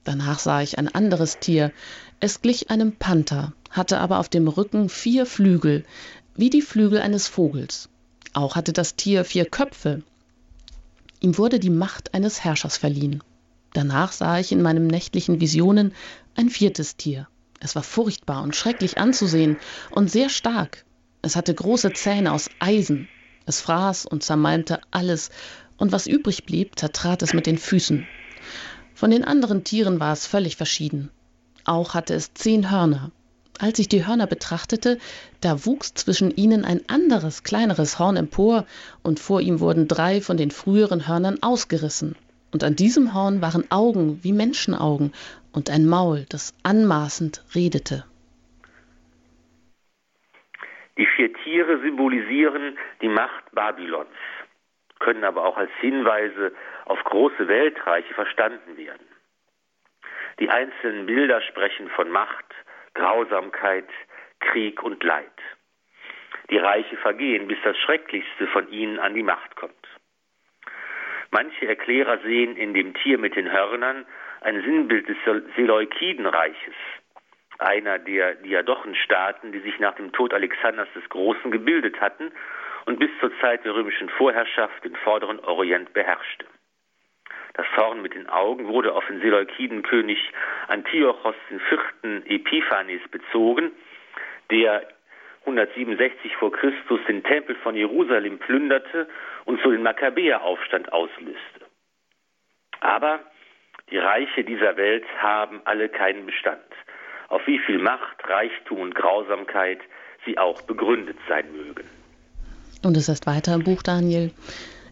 [0.05, 1.73] Danach sah ich ein anderes Tier.
[2.19, 5.85] Es glich einem Panther, hatte aber auf dem Rücken vier Flügel,
[6.35, 7.89] wie die Flügel eines Vogels.
[8.33, 10.03] Auch hatte das Tier vier Köpfe.
[11.21, 13.23] Ihm wurde die Macht eines Herrschers verliehen.
[13.73, 15.93] Danach sah ich in meinen nächtlichen Visionen
[16.37, 17.29] ein viertes Tier.
[17.61, 19.59] Es war furchtbar und schrecklich anzusehen
[19.91, 20.85] und sehr stark.
[21.23, 23.09] Es hatte große Zähne aus Eisen.
[23.47, 25.31] Es fraß und zermalmte alles,
[25.77, 28.07] und was übrig blieb, zertrat es mit den Füßen.
[28.95, 31.11] Von den anderen Tieren war es völlig verschieden.
[31.65, 33.13] Auch hatte es zehn Hörner.
[33.59, 34.99] Als ich die Hörner betrachtete,
[35.41, 38.67] da wuchs zwischen ihnen ein anderes, kleineres Horn empor,
[39.03, 42.17] und vor ihm wurden drei von den früheren Hörnern ausgerissen.
[42.53, 45.13] Und an diesem Horn waren Augen wie Menschenaugen
[45.53, 48.05] und ein Maul, das anmaßend redete.
[50.99, 54.09] Die vier Tiere symbolisieren die Macht Babylons,
[54.99, 56.53] können aber auch als Hinweise
[56.85, 59.07] auf große Weltreiche verstanden werden.
[60.41, 62.47] Die einzelnen Bilder sprechen von Macht,
[62.95, 63.89] Grausamkeit,
[64.41, 65.27] Krieg und Leid.
[66.51, 70.00] Die Reiche vergehen, bis das Schrecklichste von ihnen an die Macht kommt.
[71.31, 74.05] Manche Erklärer sehen in dem Tier mit den Hörnern
[74.41, 75.17] ein Sinnbild des
[75.57, 76.75] Seleukidenreiches,
[77.59, 82.33] einer der Diadochenstaaten, die sich nach dem Tod Alexanders des Großen gebildet hatten
[82.87, 86.47] und bis zur Zeit der römischen Vorherrschaft den vorderen Orient beherrschte.
[87.55, 90.19] Das Horn mit den Augen wurde auf den Seleukidenkönig
[90.69, 92.25] Antiochos IV.
[92.25, 93.73] Epiphanes bezogen,
[94.51, 94.89] der
[95.41, 99.09] 167 vor Christus den Tempel von Jerusalem plünderte
[99.51, 101.61] und so den Makkabäeraufstand auslöste.
[102.81, 103.19] Aber
[103.91, 106.63] die Reiche dieser Welt haben alle keinen Bestand,
[107.29, 109.81] auf wie viel Macht, Reichtum und Grausamkeit
[110.25, 111.85] sie auch begründet sein mögen.
[112.85, 114.31] Und es heißt weiter im Buch Daniel,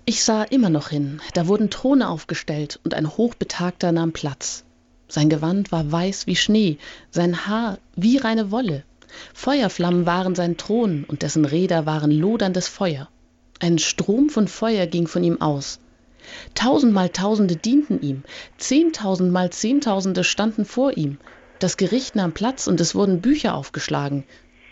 [0.04, 4.64] ich sah immer noch hin, da wurden Throne aufgestellt und ein Hochbetagter nahm Platz.
[5.06, 6.78] Sein Gewand war weiß wie Schnee,
[7.10, 8.82] sein Haar wie reine Wolle.
[9.34, 13.08] Feuerflammen waren sein Thron und dessen Räder waren loderndes Feuer.
[13.60, 15.80] Ein Strom von Feuer ging von ihm aus.
[16.54, 18.22] Tausendmal Tausende dienten ihm,
[18.56, 21.18] zehntausendmal Zehntausende standen vor ihm.
[21.58, 24.24] Das Gericht nahm Platz und es wurden Bücher aufgeschlagen.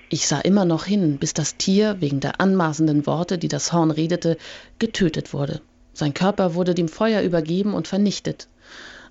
[0.09, 3.91] Ich sah immer noch hin, bis das Tier, wegen der anmaßenden Worte, die das Horn
[3.91, 4.37] redete,
[4.79, 5.63] getötet wurde.
[5.93, 8.49] Sein Körper wurde dem Feuer übergeben und vernichtet.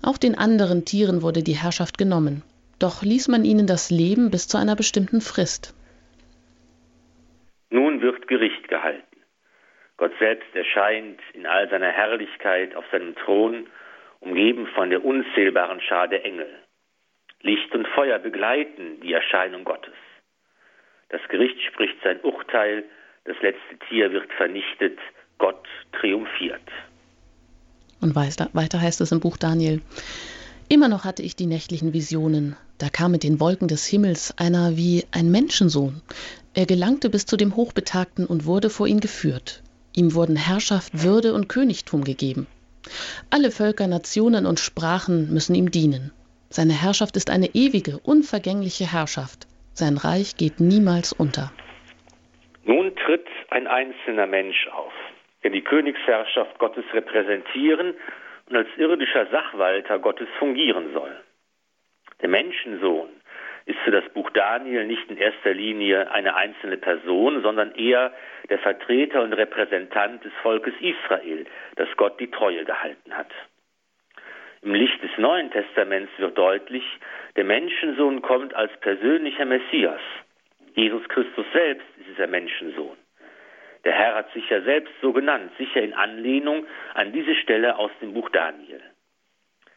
[0.00, 2.42] Auch den anderen Tieren wurde die Herrschaft genommen.
[2.78, 5.74] Doch ließ man ihnen das Leben bis zu einer bestimmten Frist.
[7.68, 9.04] Nun wird Gericht gehalten.
[9.96, 13.66] Gott selbst erscheint in all seiner Herrlichkeit auf seinem Thron,
[14.20, 16.48] umgeben von der unzählbaren Schar der Engel.
[17.40, 19.94] Licht und Feuer begleiten die Erscheinung Gottes.
[21.08, 22.84] Das Gericht spricht sein Urteil,
[23.24, 24.98] das letzte Tier wird vernichtet,
[25.38, 26.62] Gott triumphiert.
[28.00, 29.80] Und weiter heißt es im Buch Daniel,
[30.68, 32.56] Immer noch hatte ich die nächtlichen Visionen.
[32.78, 36.02] Da kam mit den Wolken des Himmels einer wie ein Menschensohn.
[36.54, 39.62] Er gelangte bis zu dem Hochbetagten und wurde vor ihn geführt.
[39.96, 42.46] Ihm wurden Herrschaft, Würde und Königtum gegeben.
[43.30, 46.12] Alle Völker, Nationen und Sprachen müssen ihm dienen.
[46.50, 49.46] Seine Herrschaft ist eine ewige, unvergängliche Herrschaft.
[49.72, 51.50] Sein Reich geht niemals unter.
[52.64, 54.92] Nun tritt ein einzelner Mensch auf,
[55.42, 57.94] der die Königsherrschaft Gottes repräsentieren
[58.48, 61.16] und als irdischer Sachwalter Gottes fungieren soll.
[62.20, 63.08] Der Menschensohn
[63.66, 68.12] ist für das Buch Daniel nicht in erster Linie eine einzelne Person, sondern eher
[68.48, 73.30] der Vertreter und Repräsentant des Volkes Israel, das Gott die Treue gehalten hat.
[74.62, 76.84] Im Licht des Neuen Testaments wird deutlich,
[77.34, 80.00] der Menschensohn kommt als persönlicher Messias.
[80.74, 82.96] Jesus Christus selbst ist dieser Menschensohn.
[83.84, 87.90] Der Herr hat sich ja selbst so genannt, sicher in Anlehnung an diese Stelle aus
[88.00, 88.80] dem Buch Daniel.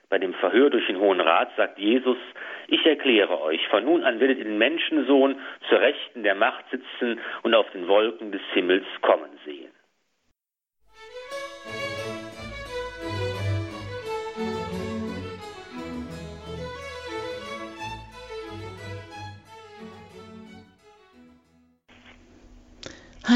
[0.10, 2.18] Bei dem Verhör durch den Hohen Rat sagt Jesus,
[2.68, 5.36] ich erkläre euch, von nun an werdet ihr den Menschensohn
[5.70, 9.69] zur Rechten der Macht sitzen und auf den Wolken des Himmels kommen sehen.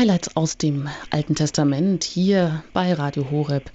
[0.03, 3.71] Highlights aus dem Alten Testament hier bei Radio Horeb.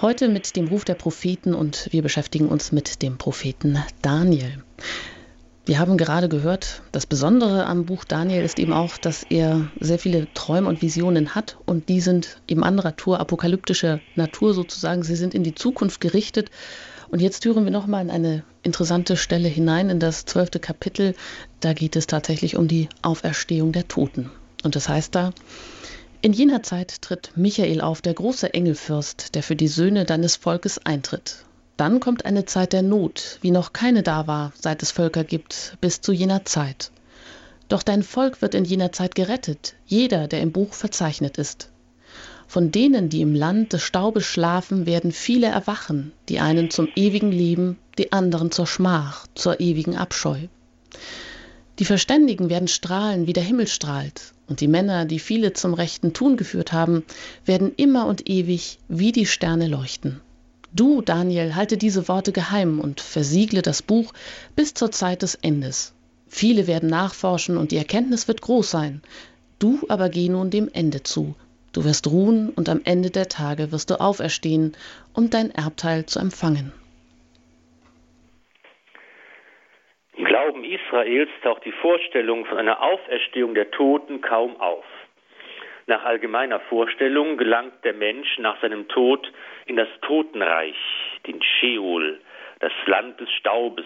[0.00, 4.64] Heute mit dem Ruf der Propheten und wir beschäftigen uns mit dem Propheten Daniel.
[5.66, 10.00] Wir haben gerade gehört, das Besondere am Buch Daniel ist eben auch, dass er sehr
[10.00, 15.04] viele Träume und Visionen hat und die sind eben anderer Natur, apokalyptischer Natur sozusagen.
[15.04, 16.50] Sie sind in die Zukunft gerichtet.
[17.08, 21.14] Und jetzt hören wir nochmal in eine interessante Stelle hinein, in das zwölfte Kapitel.
[21.60, 24.28] Da geht es tatsächlich um die Auferstehung der Toten.
[24.62, 25.32] Und das heißt da,
[26.20, 30.78] in jener Zeit tritt Michael auf, der große Engelfürst, der für die Söhne deines Volkes
[30.84, 31.44] eintritt.
[31.76, 35.76] Dann kommt eine Zeit der Not, wie noch keine da war, seit es Völker gibt,
[35.80, 36.90] bis zu jener Zeit.
[37.68, 41.68] Doch dein Volk wird in jener Zeit gerettet, jeder, der im Buch verzeichnet ist.
[42.48, 47.30] Von denen, die im Land des Staubes schlafen, werden viele erwachen, die einen zum ewigen
[47.30, 50.48] Leben, die anderen zur Schmach, zur ewigen Abscheu.
[51.78, 56.12] Die Verständigen werden strahlen, wie der Himmel strahlt, und die Männer, die viele zum rechten
[56.12, 57.04] Tun geführt haben,
[57.44, 60.20] werden immer und ewig wie die Sterne leuchten.
[60.72, 64.12] Du, Daniel, halte diese Worte geheim und versiegle das Buch
[64.56, 65.92] bis zur Zeit des Endes.
[66.26, 69.00] Viele werden nachforschen und die Erkenntnis wird groß sein.
[69.60, 71.36] Du aber geh nun dem Ende zu.
[71.72, 74.72] Du wirst ruhen und am Ende der Tage wirst du auferstehen,
[75.12, 76.72] um dein Erbteil zu empfangen.
[80.18, 84.84] Im Glauben Israels taucht die Vorstellung von einer Auferstehung der Toten kaum auf.
[85.86, 89.30] Nach allgemeiner Vorstellung gelangt der Mensch nach seinem Tod
[89.66, 90.74] in das Totenreich,
[91.28, 92.18] den Sheol,
[92.58, 93.84] das Land des Staubes,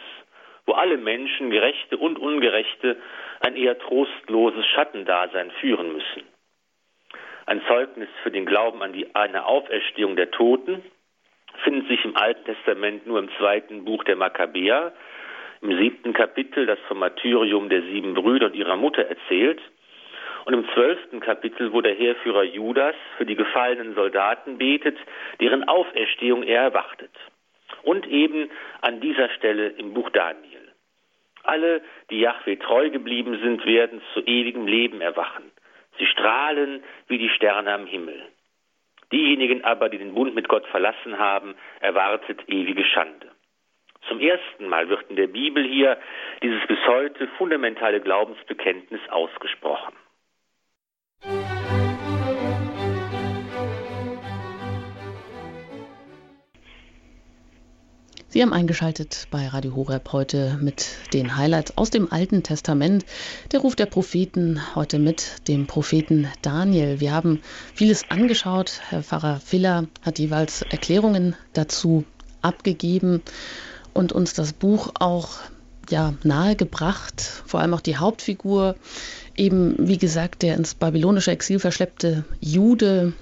[0.64, 2.96] wo alle Menschen, Gerechte und Ungerechte,
[3.40, 6.22] ein eher trostloses Schattendasein führen müssen.
[7.44, 10.82] Ein Zeugnis für den Glauben an die, eine Auferstehung der Toten
[11.62, 14.94] findet sich im Alten Testament nur im zweiten Buch der Makkabäer,
[15.62, 19.60] im siebten Kapitel, das vom Martyrium der sieben Brüder und ihrer Mutter erzählt,
[20.44, 24.98] und im zwölften Kapitel, wo der Heerführer Judas für die gefallenen Soldaten betet,
[25.40, 27.12] deren Auferstehung er erwartet.
[27.82, 28.48] und eben
[28.80, 30.72] an dieser Stelle im Buch Daniel.
[31.42, 35.50] Alle, die Yahweh treu geblieben sind, werden zu ewigem Leben erwachen.
[35.98, 38.22] Sie strahlen wie die Sterne am Himmel.
[39.10, 43.31] Diejenigen aber, die den Bund mit Gott verlassen haben, erwartet ewige Schande.
[44.08, 45.98] Zum ersten Mal wird in der Bibel hier
[46.42, 49.94] dieses bis heute fundamentale Glaubensbekenntnis ausgesprochen.
[58.32, 63.04] Sie haben eingeschaltet bei Radio Horeb heute mit den Highlights aus dem Alten Testament.
[63.52, 66.98] Der Ruf der Propheten heute mit dem Propheten Daniel.
[66.98, 67.42] Wir haben
[67.74, 68.80] vieles angeschaut.
[68.88, 72.06] Herr Pfarrer Filler hat jeweils Erklärungen dazu
[72.40, 73.22] abgegeben
[73.94, 75.38] und uns das Buch auch
[75.90, 77.20] ja, nahegebracht.
[77.46, 78.76] Vor allem auch die Hauptfigur,
[79.36, 83.12] eben wie gesagt, der ins babylonische Exil verschleppte Jude,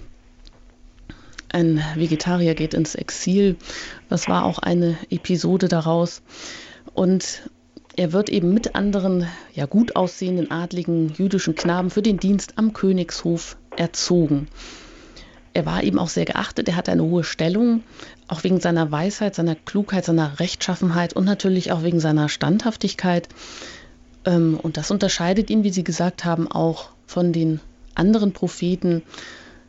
[1.52, 3.56] ein Vegetarier geht ins Exil.
[4.08, 6.22] Das war auch eine Episode daraus.
[6.94, 7.50] Und
[7.96, 12.72] er wird eben mit anderen, ja gut aussehenden, adligen jüdischen Knaben für den Dienst am
[12.72, 14.48] Königshof erzogen.
[15.52, 17.82] Er war eben auch sehr geachtet, er hatte eine hohe Stellung,
[18.30, 23.28] auch wegen seiner Weisheit, seiner Klugheit, seiner Rechtschaffenheit und natürlich auch wegen seiner Standhaftigkeit.
[24.24, 27.60] Ähm, und das unterscheidet ihn, wie Sie gesagt haben, auch von den
[27.94, 29.02] anderen Propheten,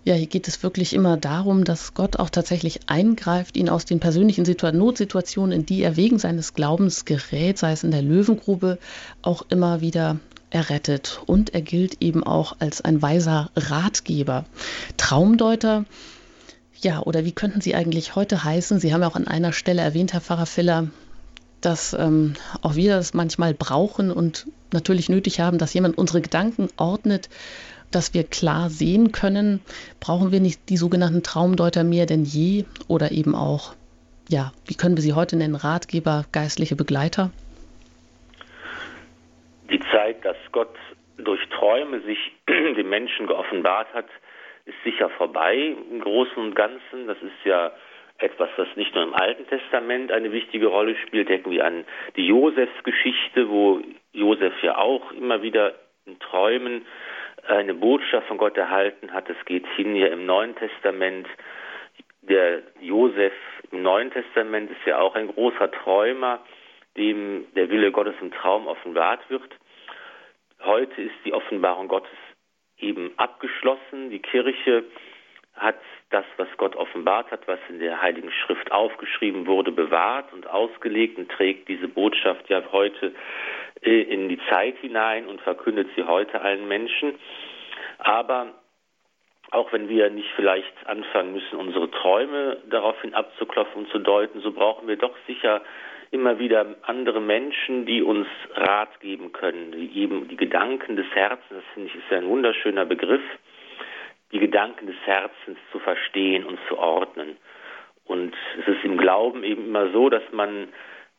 [0.03, 3.99] ja, hier geht es wirklich immer darum, dass Gott auch tatsächlich eingreift, ihn aus den
[3.99, 8.79] persönlichen Situ Notsituationen, in die er wegen seines Glaubens gerät, sei es in der Löwengrube,
[9.21, 11.21] auch immer wieder errettet.
[11.27, 14.45] Und er gilt eben auch als ein weiser Ratgeber.
[14.97, 15.85] Traumdeuter,
[16.81, 18.79] ja, oder wie könnten sie eigentlich heute heißen?
[18.79, 20.87] Sie haben ja auch an einer Stelle erwähnt, Herr Pfarrer Filler,
[21.61, 26.69] dass ähm, auch wir das manchmal brauchen und natürlich nötig haben, dass jemand unsere Gedanken
[26.77, 27.29] ordnet
[27.91, 29.61] dass wir klar sehen können,
[29.99, 33.75] brauchen wir nicht die sogenannten Traumdeuter mehr denn je oder eben auch,
[34.29, 37.31] ja, wie können wir sie heute nennen, Ratgeber, geistliche Begleiter?
[39.69, 40.75] Die Zeit, dass Gott
[41.17, 42.17] durch Träume sich
[42.47, 44.07] dem Menschen geoffenbart hat,
[44.65, 47.07] ist sicher vorbei im Großen und Ganzen.
[47.07, 47.71] Das ist ja
[48.17, 51.29] etwas, das nicht nur im Alten Testament eine wichtige Rolle spielt.
[51.29, 51.85] Denken wir an
[52.15, 53.81] die Josefsgeschichte, wo
[54.13, 55.73] Josef ja auch immer wieder
[56.05, 56.85] in Träumen
[57.47, 59.29] eine Botschaft von Gott erhalten hat.
[59.29, 61.27] Es geht hin hier im Neuen Testament.
[62.21, 63.33] Der Josef
[63.71, 66.39] im Neuen Testament ist ja auch ein großer Träumer,
[66.97, 69.55] dem der Wille Gottes im Traum offenbart wird.
[70.63, 72.11] Heute ist die Offenbarung Gottes
[72.81, 74.09] eben abgeschlossen.
[74.09, 74.83] Die Kirche
[75.55, 75.79] hat
[76.09, 81.17] das, was Gott offenbart hat, was in der Heiligen Schrift aufgeschrieben wurde, bewahrt und ausgelegt
[81.17, 83.13] und trägt diese Botschaft ja heute
[83.81, 87.15] äh, in die Zeit hinein und verkündet sie heute allen Menschen.
[87.99, 88.53] Aber
[89.51, 94.51] auch wenn wir nicht vielleicht anfangen müssen, unsere Träume daraufhin abzuklopfen und zu deuten, so
[94.51, 95.61] brauchen wir doch sicher
[96.11, 101.49] immer wieder andere Menschen, die uns Rat geben können, die eben die Gedanken des Herzens,
[101.49, 103.23] das finde ich ist ja ein wunderschöner Begriff,
[104.31, 107.37] die Gedanken des Herzens zu verstehen und zu ordnen.
[108.05, 110.67] Und es ist im Glauben eben immer so, dass man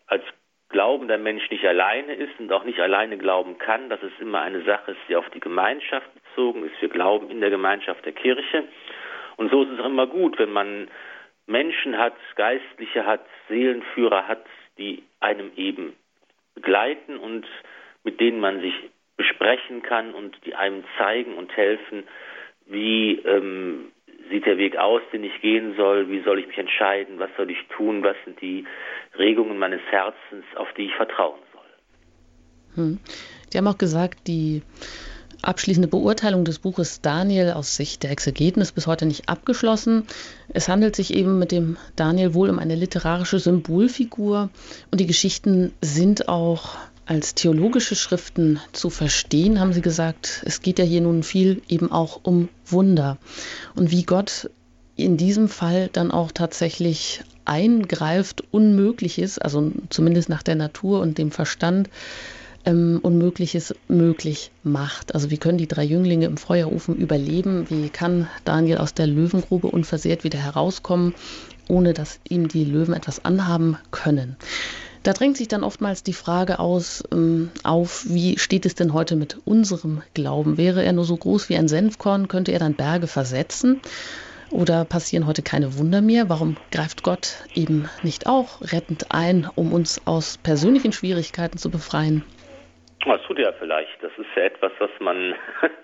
[0.06, 0.24] als
[0.68, 4.62] glaubender Mensch nicht alleine ist und auch nicht alleine glauben kann, dass es immer eine
[4.62, 6.80] Sache ist, die auf die Gemeinschaft bezogen ist.
[6.80, 8.64] Wir glauben in der Gemeinschaft der Kirche.
[9.36, 10.88] Und so ist es auch immer gut, wenn man
[11.52, 14.44] Menschen hat, Geistliche hat, Seelenführer hat,
[14.78, 15.92] die einem eben
[16.54, 17.46] begleiten und
[18.04, 18.74] mit denen man sich
[19.16, 22.04] besprechen kann und die einem zeigen und helfen,
[22.66, 23.92] wie ähm,
[24.30, 27.50] sieht der Weg aus, den ich gehen soll, wie soll ich mich entscheiden, was soll
[27.50, 28.64] ich tun, was sind die
[29.18, 32.84] Regungen meines Herzens, auf die ich vertrauen soll.
[32.84, 32.98] Hm.
[33.52, 34.62] Die haben auch gesagt, die
[35.42, 40.04] abschließende Beurteilung des Buches Daniel aus Sicht der Exegeten ist bis heute nicht abgeschlossen.
[40.48, 44.50] Es handelt sich eben mit dem Daniel wohl um eine literarische Symbolfigur
[44.90, 50.78] und die Geschichten sind auch als theologische Schriften zu verstehen, haben Sie gesagt, es geht
[50.78, 53.18] ja hier nun viel eben auch um Wunder
[53.74, 54.48] und wie Gott
[54.94, 61.32] in diesem Fall dann auch tatsächlich eingreift, Unmögliches, also zumindest nach der Natur und dem
[61.32, 61.90] Verstand,
[62.64, 65.14] ähm, Unmögliches möglich macht.
[65.14, 67.68] Also wie können die drei Jünglinge im Feuerofen überleben?
[67.68, 71.14] Wie kann Daniel aus der Löwengrube unversehrt wieder herauskommen,
[71.68, 74.36] ohne dass ihm die Löwen etwas anhaben können?
[75.02, 79.16] Da drängt sich dann oftmals die Frage aus, ähm, auf, wie steht es denn heute
[79.16, 80.58] mit unserem Glauben?
[80.58, 83.80] Wäre er nur so groß wie ein Senfkorn, könnte er dann Berge versetzen?
[84.50, 86.28] Oder passieren heute keine Wunder mehr?
[86.28, 92.22] Warum greift Gott eben nicht auch rettend ein, um uns aus persönlichen Schwierigkeiten zu befreien?
[93.04, 94.02] Das tut er vielleicht.
[94.02, 95.34] Das ist ja etwas, was man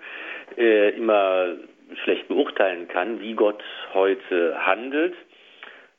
[0.57, 1.57] äh, immer
[2.05, 3.63] schlecht beurteilen kann, wie Gott
[3.93, 5.15] heute handelt.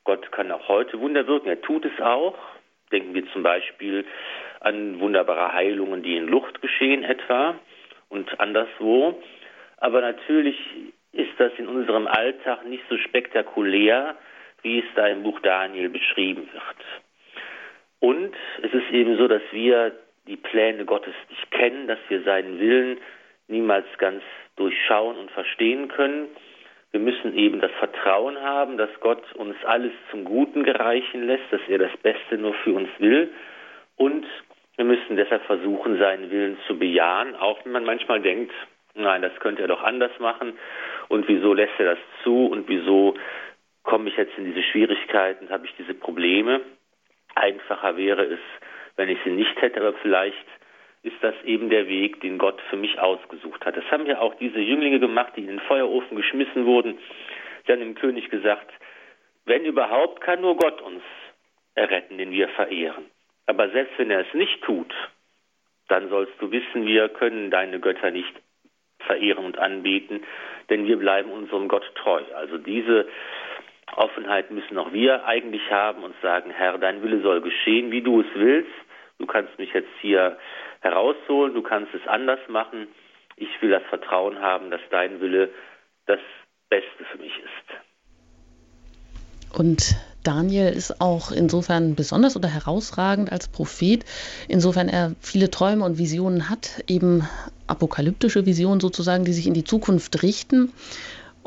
[0.06, 1.50] Gott kann auch heute Wunder wirken.
[1.50, 2.38] Er tut es auch.
[2.92, 4.06] Denken wir zum Beispiel
[4.62, 7.56] an wunderbare Heilungen, die in Luft geschehen etwa
[8.10, 9.22] und anderswo.
[9.78, 10.58] Aber natürlich
[11.12, 14.16] ist das in unserem Alltag nicht so spektakulär,
[14.62, 16.86] wie es da im Buch Daniel beschrieben wird.
[18.00, 19.94] Und es ist eben so, dass wir
[20.30, 23.00] die Pläne Gottes nicht kennen, dass wir seinen Willen
[23.48, 24.24] niemals ganz
[24.56, 26.28] durchschauen und verstehen können.
[26.92, 31.62] Wir müssen eben das Vertrauen haben, dass Gott uns alles zum Guten gereichen lässt, dass
[31.68, 33.32] er das Beste nur für uns will.
[33.96, 34.26] Und
[34.76, 38.54] wir müssen deshalb versuchen, seinen Willen zu bejahen, auch wenn man manchmal denkt,
[38.96, 40.54] nein, das könnte er doch anders machen.
[41.10, 42.48] Und wieso lässt er das zu?
[42.48, 43.16] Und wieso
[43.84, 45.50] komme ich jetzt in diese Schwierigkeiten?
[45.50, 46.62] Habe ich diese Probleme?
[47.36, 48.40] Einfacher wäre es,
[49.00, 50.46] wenn ich sie nicht hätte, aber vielleicht
[51.04, 53.78] ist das eben der Weg, den Gott für mich ausgesucht hat.
[53.78, 56.98] Das haben ja auch diese Jünglinge gemacht, die in den Feuerofen geschmissen wurden.
[57.66, 58.70] Sie haben dem König gesagt,
[59.46, 61.02] wenn überhaupt, kann nur Gott uns
[61.76, 63.06] erretten, den wir verehren.
[63.46, 64.94] Aber selbst wenn er es nicht tut,
[65.88, 68.34] dann sollst du wissen, wir können deine Götter nicht
[69.00, 70.26] verehren und anbeten,
[70.70, 72.22] denn wir bleiben unserem Gott treu.
[72.36, 73.08] Also diese
[73.96, 78.20] Offenheit müssen auch wir eigentlich haben und sagen, Herr, dein Wille soll geschehen, wie du
[78.20, 78.70] es willst.
[79.20, 80.38] Du kannst mich jetzt hier
[80.82, 82.88] herausholen, du kannst es anders machen.
[83.36, 85.50] Ich will das Vertrauen haben, dass dein Wille
[86.06, 86.20] das
[86.70, 89.58] Beste für mich ist.
[89.58, 94.06] Und Daniel ist auch insofern besonders oder herausragend als Prophet,
[94.48, 97.28] insofern er viele Träume und Visionen hat, eben
[97.68, 100.72] apokalyptische Visionen sozusagen, die sich in die Zukunft richten.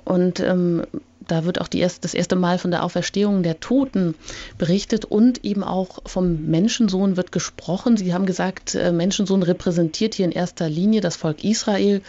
[0.04, 0.84] Und ähm,
[1.28, 4.14] da wird auch erst, das erste Mal von der Auferstehung der Toten
[4.58, 7.96] berichtet und eben auch vom Menschensohn wird gesprochen.
[7.96, 12.02] Sie haben gesagt, äh, Menschensohn repräsentiert hier in erster Linie das Volk Israel,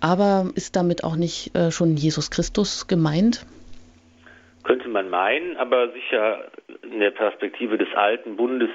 [0.00, 3.44] aber ist damit auch nicht äh, schon Jesus Christus gemeint?
[4.64, 6.50] Könnte man meinen, aber sicher
[6.82, 8.70] in der Perspektive des alten Bundes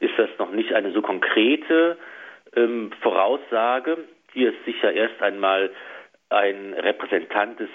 [0.00, 1.96] ist das noch nicht eine so konkrete
[2.54, 3.98] ähm, Voraussage.
[4.32, 5.70] Hier ist sicher erst einmal
[6.28, 7.68] ein Repräsentant des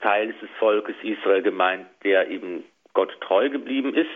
[0.00, 4.08] Teils des Volkes Israel gemeint, der eben Gott treu geblieben ist.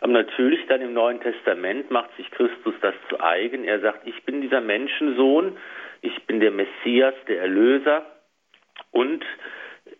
[0.00, 3.64] Aber natürlich dann im Neuen Testament macht sich Christus das zu eigen.
[3.64, 5.56] Er sagt, ich bin dieser Menschensohn,
[6.00, 8.06] ich bin der Messias, der Erlöser.
[8.90, 9.24] Und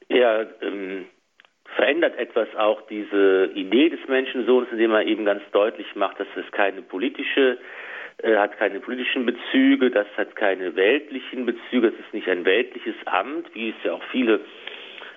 [0.08, 1.06] er ähm,
[1.76, 6.50] verändert etwas auch diese Idee des Menschensohns, indem er eben ganz deutlich macht, dass es
[6.52, 7.58] keine politische
[8.22, 12.94] äh, hat keine politischen Bezüge, das hat keine weltlichen Bezüge, es ist nicht ein weltliches
[13.06, 14.40] Amt, wie es ja auch viele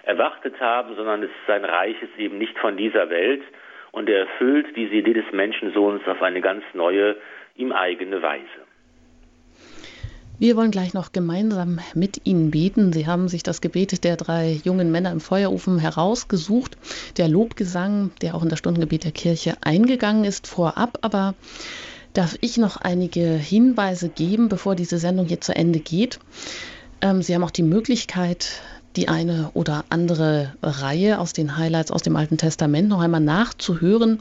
[0.04, 3.41] erwartet haben, sondern es sein Reich ist eben nicht von dieser Welt
[3.91, 7.16] und er erfüllt diese Idee des Menschensohns auf eine ganz neue,
[7.56, 8.43] ihm eigene Weise.
[10.39, 12.91] Wir wollen gleich noch gemeinsam mit Ihnen beten.
[12.91, 16.76] Sie haben sich das Gebet der drei jungen Männer im Feuerofen herausgesucht.
[17.18, 20.97] Der Lobgesang, der auch in das Stundengebet der Kirche eingegangen ist, vorab.
[21.01, 21.36] Aber
[22.14, 26.20] darf ich noch einige Hinweise geben, bevor diese Sendung hier zu Ende geht?
[26.99, 28.62] Ähm, Sie haben auch die Möglichkeit,
[28.96, 34.20] die eine oder andere Reihe aus den Highlights aus dem Alten Testament noch einmal nachzuhören.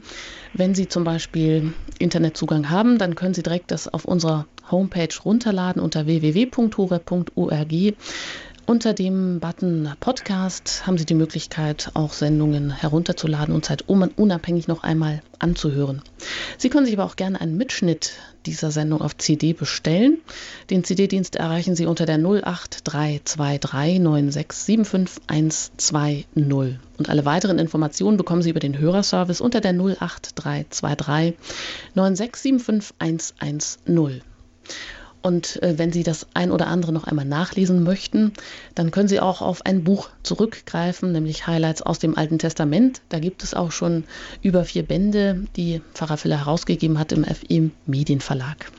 [0.53, 5.81] Wenn Sie zum Beispiel Internetzugang haben, dann können Sie direkt das auf unserer Homepage runterladen
[5.81, 7.73] unter www.hore.org.
[8.65, 15.21] Unter dem Button Podcast haben Sie die Möglichkeit, auch Sendungen herunterzuladen und zeitunabhängig noch einmal
[15.37, 16.01] anzuhören.
[16.57, 18.13] Sie können sich aber auch gerne einen Mitschnitt
[18.45, 20.19] dieser Sendung auf CD bestellen.
[20.69, 26.77] Den CD-Dienst erreichen Sie unter der 08323 9675120.
[26.97, 31.33] Und alle weiteren Informationen bekommen Sie über den Hörerservice unter der 08323
[31.95, 34.21] 9675110.
[35.23, 38.33] Und äh, wenn Sie das ein oder andere noch einmal nachlesen möchten,
[38.75, 43.01] dann können Sie auch auf ein Buch zurückgreifen, nämlich Highlights aus dem Alten Testament.
[43.09, 44.03] Da gibt es auch schon
[44.41, 48.69] über vier Bände, die Pfarrer Filler herausgegeben hat im FI Medienverlag.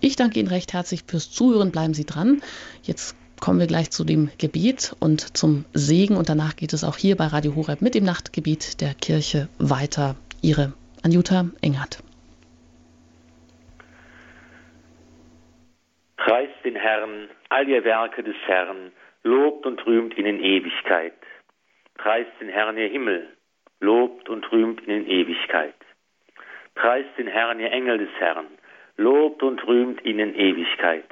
[0.00, 1.70] Ich danke Ihnen recht herzlich fürs Zuhören.
[1.70, 2.42] Bleiben Sie dran.
[2.82, 6.96] Jetzt kommen wir gleich zu dem Gebet und zum Segen und danach geht es auch
[6.96, 10.16] hier bei Radio Horeb mit dem Nachtgebiet der Kirche weiter.
[10.40, 12.02] Ihre Anjuta Engert.
[16.24, 18.92] Preist den Herrn, all ihr Werke des Herrn,
[19.24, 21.18] lobt und rühmt ihn in Ewigkeit.
[21.96, 23.26] Preist den Herrn, ihr Himmel,
[23.80, 25.74] lobt und rühmt ihn in Ewigkeit.
[26.76, 28.46] Preist den Herrn, ihr Engel des Herrn,
[28.96, 31.10] lobt und rühmt ihn in Ewigkeit.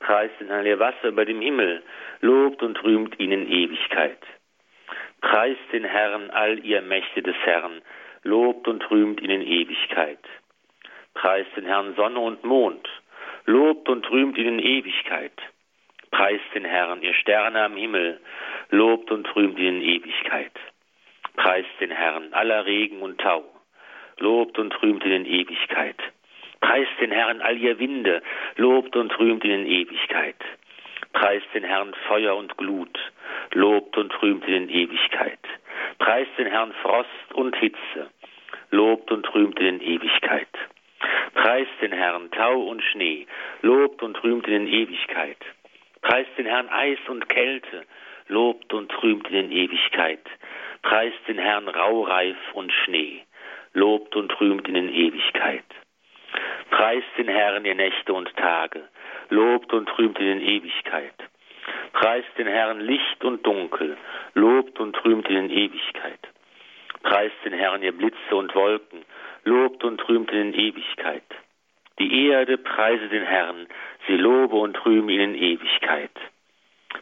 [0.00, 1.82] Preist den Herrn, ihr Wasser über dem Himmel,
[2.22, 4.22] lobt und rühmt ihn in Ewigkeit.
[5.20, 7.82] Preist den Herrn, all ihr Mächte des Herrn,
[8.22, 10.24] lobt und rühmt ihn in Ewigkeit.
[11.12, 12.88] Preist den Herrn Sonne und Mond,
[13.46, 15.32] lobt und rühmt ihn in Ewigkeit.
[16.10, 18.20] Preist den Herrn, ihr Sterne am Himmel,
[18.70, 20.52] lobt und rühmt ihn in Ewigkeit.
[21.36, 23.44] Preist den Herrn, aller Regen und Tau,
[24.18, 25.96] lobt und rühmt ihn in Ewigkeit.
[26.60, 28.22] Preist den Herrn, all ihr Winde,
[28.56, 30.36] lobt und rühmt ihn in Ewigkeit.
[31.12, 32.98] Preist den Herrn Feuer und Glut,
[33.52, 35.38] lobt und rühmt ihn in Ewigkeit.
[35.98, 38.10] Preist den Herrn Frost und Hitze,
[38.70, 40.48] lobt und rühmt ihn in Ewigkeit.
[41.34, 43.26] Preist den Herrn Tau und Schnee,
[43.62, 45.38] lobt und rühmt ihn in Ewigkeit.
[46.02, 47.84] Preist den Herrn Eis und Kälte,
[48.28, 50.24] lobt und rühmt ihn in Ewigkeit.
[50.82, 53.22] Preist den Herrn Raureif und Schnee,
[53.72, 55.64] lobt und rühmt ihn in Ewigkeit.
[56.70, 58.82] Preist den Herrn ihr Nächte und Tage,
[59.30, 61.14] lobt und rühmt ihn in Ewigkeit.
[61.92, 63.96] Preist den Herrn Licht und Dunkel,
[64.34, 66.20] lobt und rühmt ihn in Ewigkeit.
[67.02, 69.04] Preist den Herrn ihr Blitze und Wolken,
[69.44, 71.22] lobt und rühmt ihn in Ewigkeit.
[71.98, 73.66] Die Erde preise den Herrn,
[74.06, 76.10] sie lobe und rühme ihn in Ewigkeit.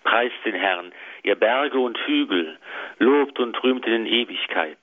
[0.05, 2.59] Preist den Herrn, ihr Berge und Hügel,
[2.99, 4.79] lobt und rühmt ihn in Ewigkeit.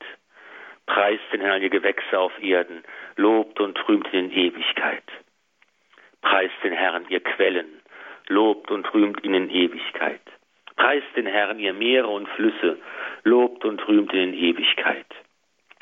[0.85, 2.83] Preist den Herrn, ihr Gewächse auf Erden,
[3.15, 5.03] lobt und rühmt ihn in Ewigkeit.
[6.21, 7.81] Preist den Herrn, ihr Quellen,
[8.27, 10.21] lobt und rühmt ihn in Ewigkeit.
[10.75, 12.79] Preist den Herrn, ihr Meere und Flüsse,
[13.23, 15.05] lobt und rühmt ihn in Ewigkeit.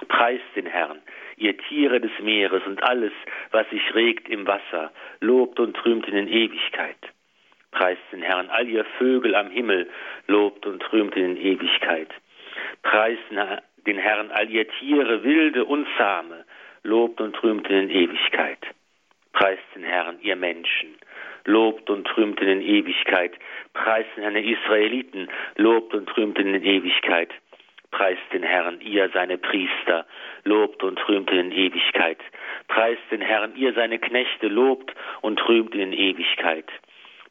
[0.07, 1.01] Preist den Herrn,
[1.38, 3.14] ihr Tiere des Meeres und alles,
[3.52, 6.98] was sich regt im Wasser, lobt und rühmt ihn in Ewigkeit.
[7.72, 9.90] Preist den Herrn, all ihr Vögel am Himmel,
[10.28, 12.10] lobt und rühmt ihn in Ewigkeit.
[12.82, 13.22] Preist
[13.86, 16.46] den Herrn, all ihr Tiere, wilde und zahme,
[16.84, 18.60] lobt und rühmt ihn in Ewigkeit.
[19.34, 20.96] Preist den Herrn, ihr Menschen,
[21.46, 23.34] lobt und rühmt ihn in Ewigkeit.
[23.74, 27.30] Preist den Herrn, ihr Israeliten, lobt und rühmt ihn in Ewigkeit.
[27.92, 30.06] Preist den Herrn, ihr seine Priester,
[30.44, 32.20] lobt und rühmt ihn in Ewigkeit.
[32.68, 36.70] Preist den Herrn, ihr seine Knechte, lobt und rühmt ihn in Ewigkeit.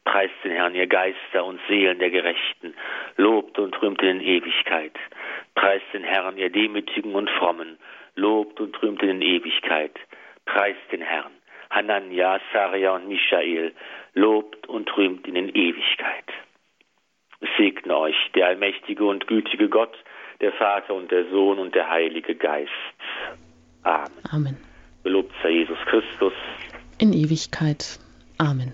[0.03, 2.73] Preist den Herrn, ihr Geister und Seelen der Gerechten,
[3.17, 4.93] lobt und rühmt ihn in Ewigkeit.
[5.53, 7.77] Preist den Herrn, ihr Demütigen und Frommen,
[8.15, 9.99] lobt und rühmt ihn in Ewigkeit.
[10.45, 11.33] Preist den Herrn,
[11.69, 13.73] Hanania, Saria und Michael,
[14.13, 16.25] lobt und rühmt ihn in Ewigkeit.
[17.57, 19.95] Segne euch der allmächtige und gütige Gott,
[20.41, 22.71] der Vater und der Sohn und der Heilige Geist.
[23.83, 24.11] Amen.
[24.31, 24.57] Amen.
[25.03, 26.33] Gelobt sei Jesus Christus.
[26.99, 27.99] In Ewigkeit.
[28.37, 28.73] Amen.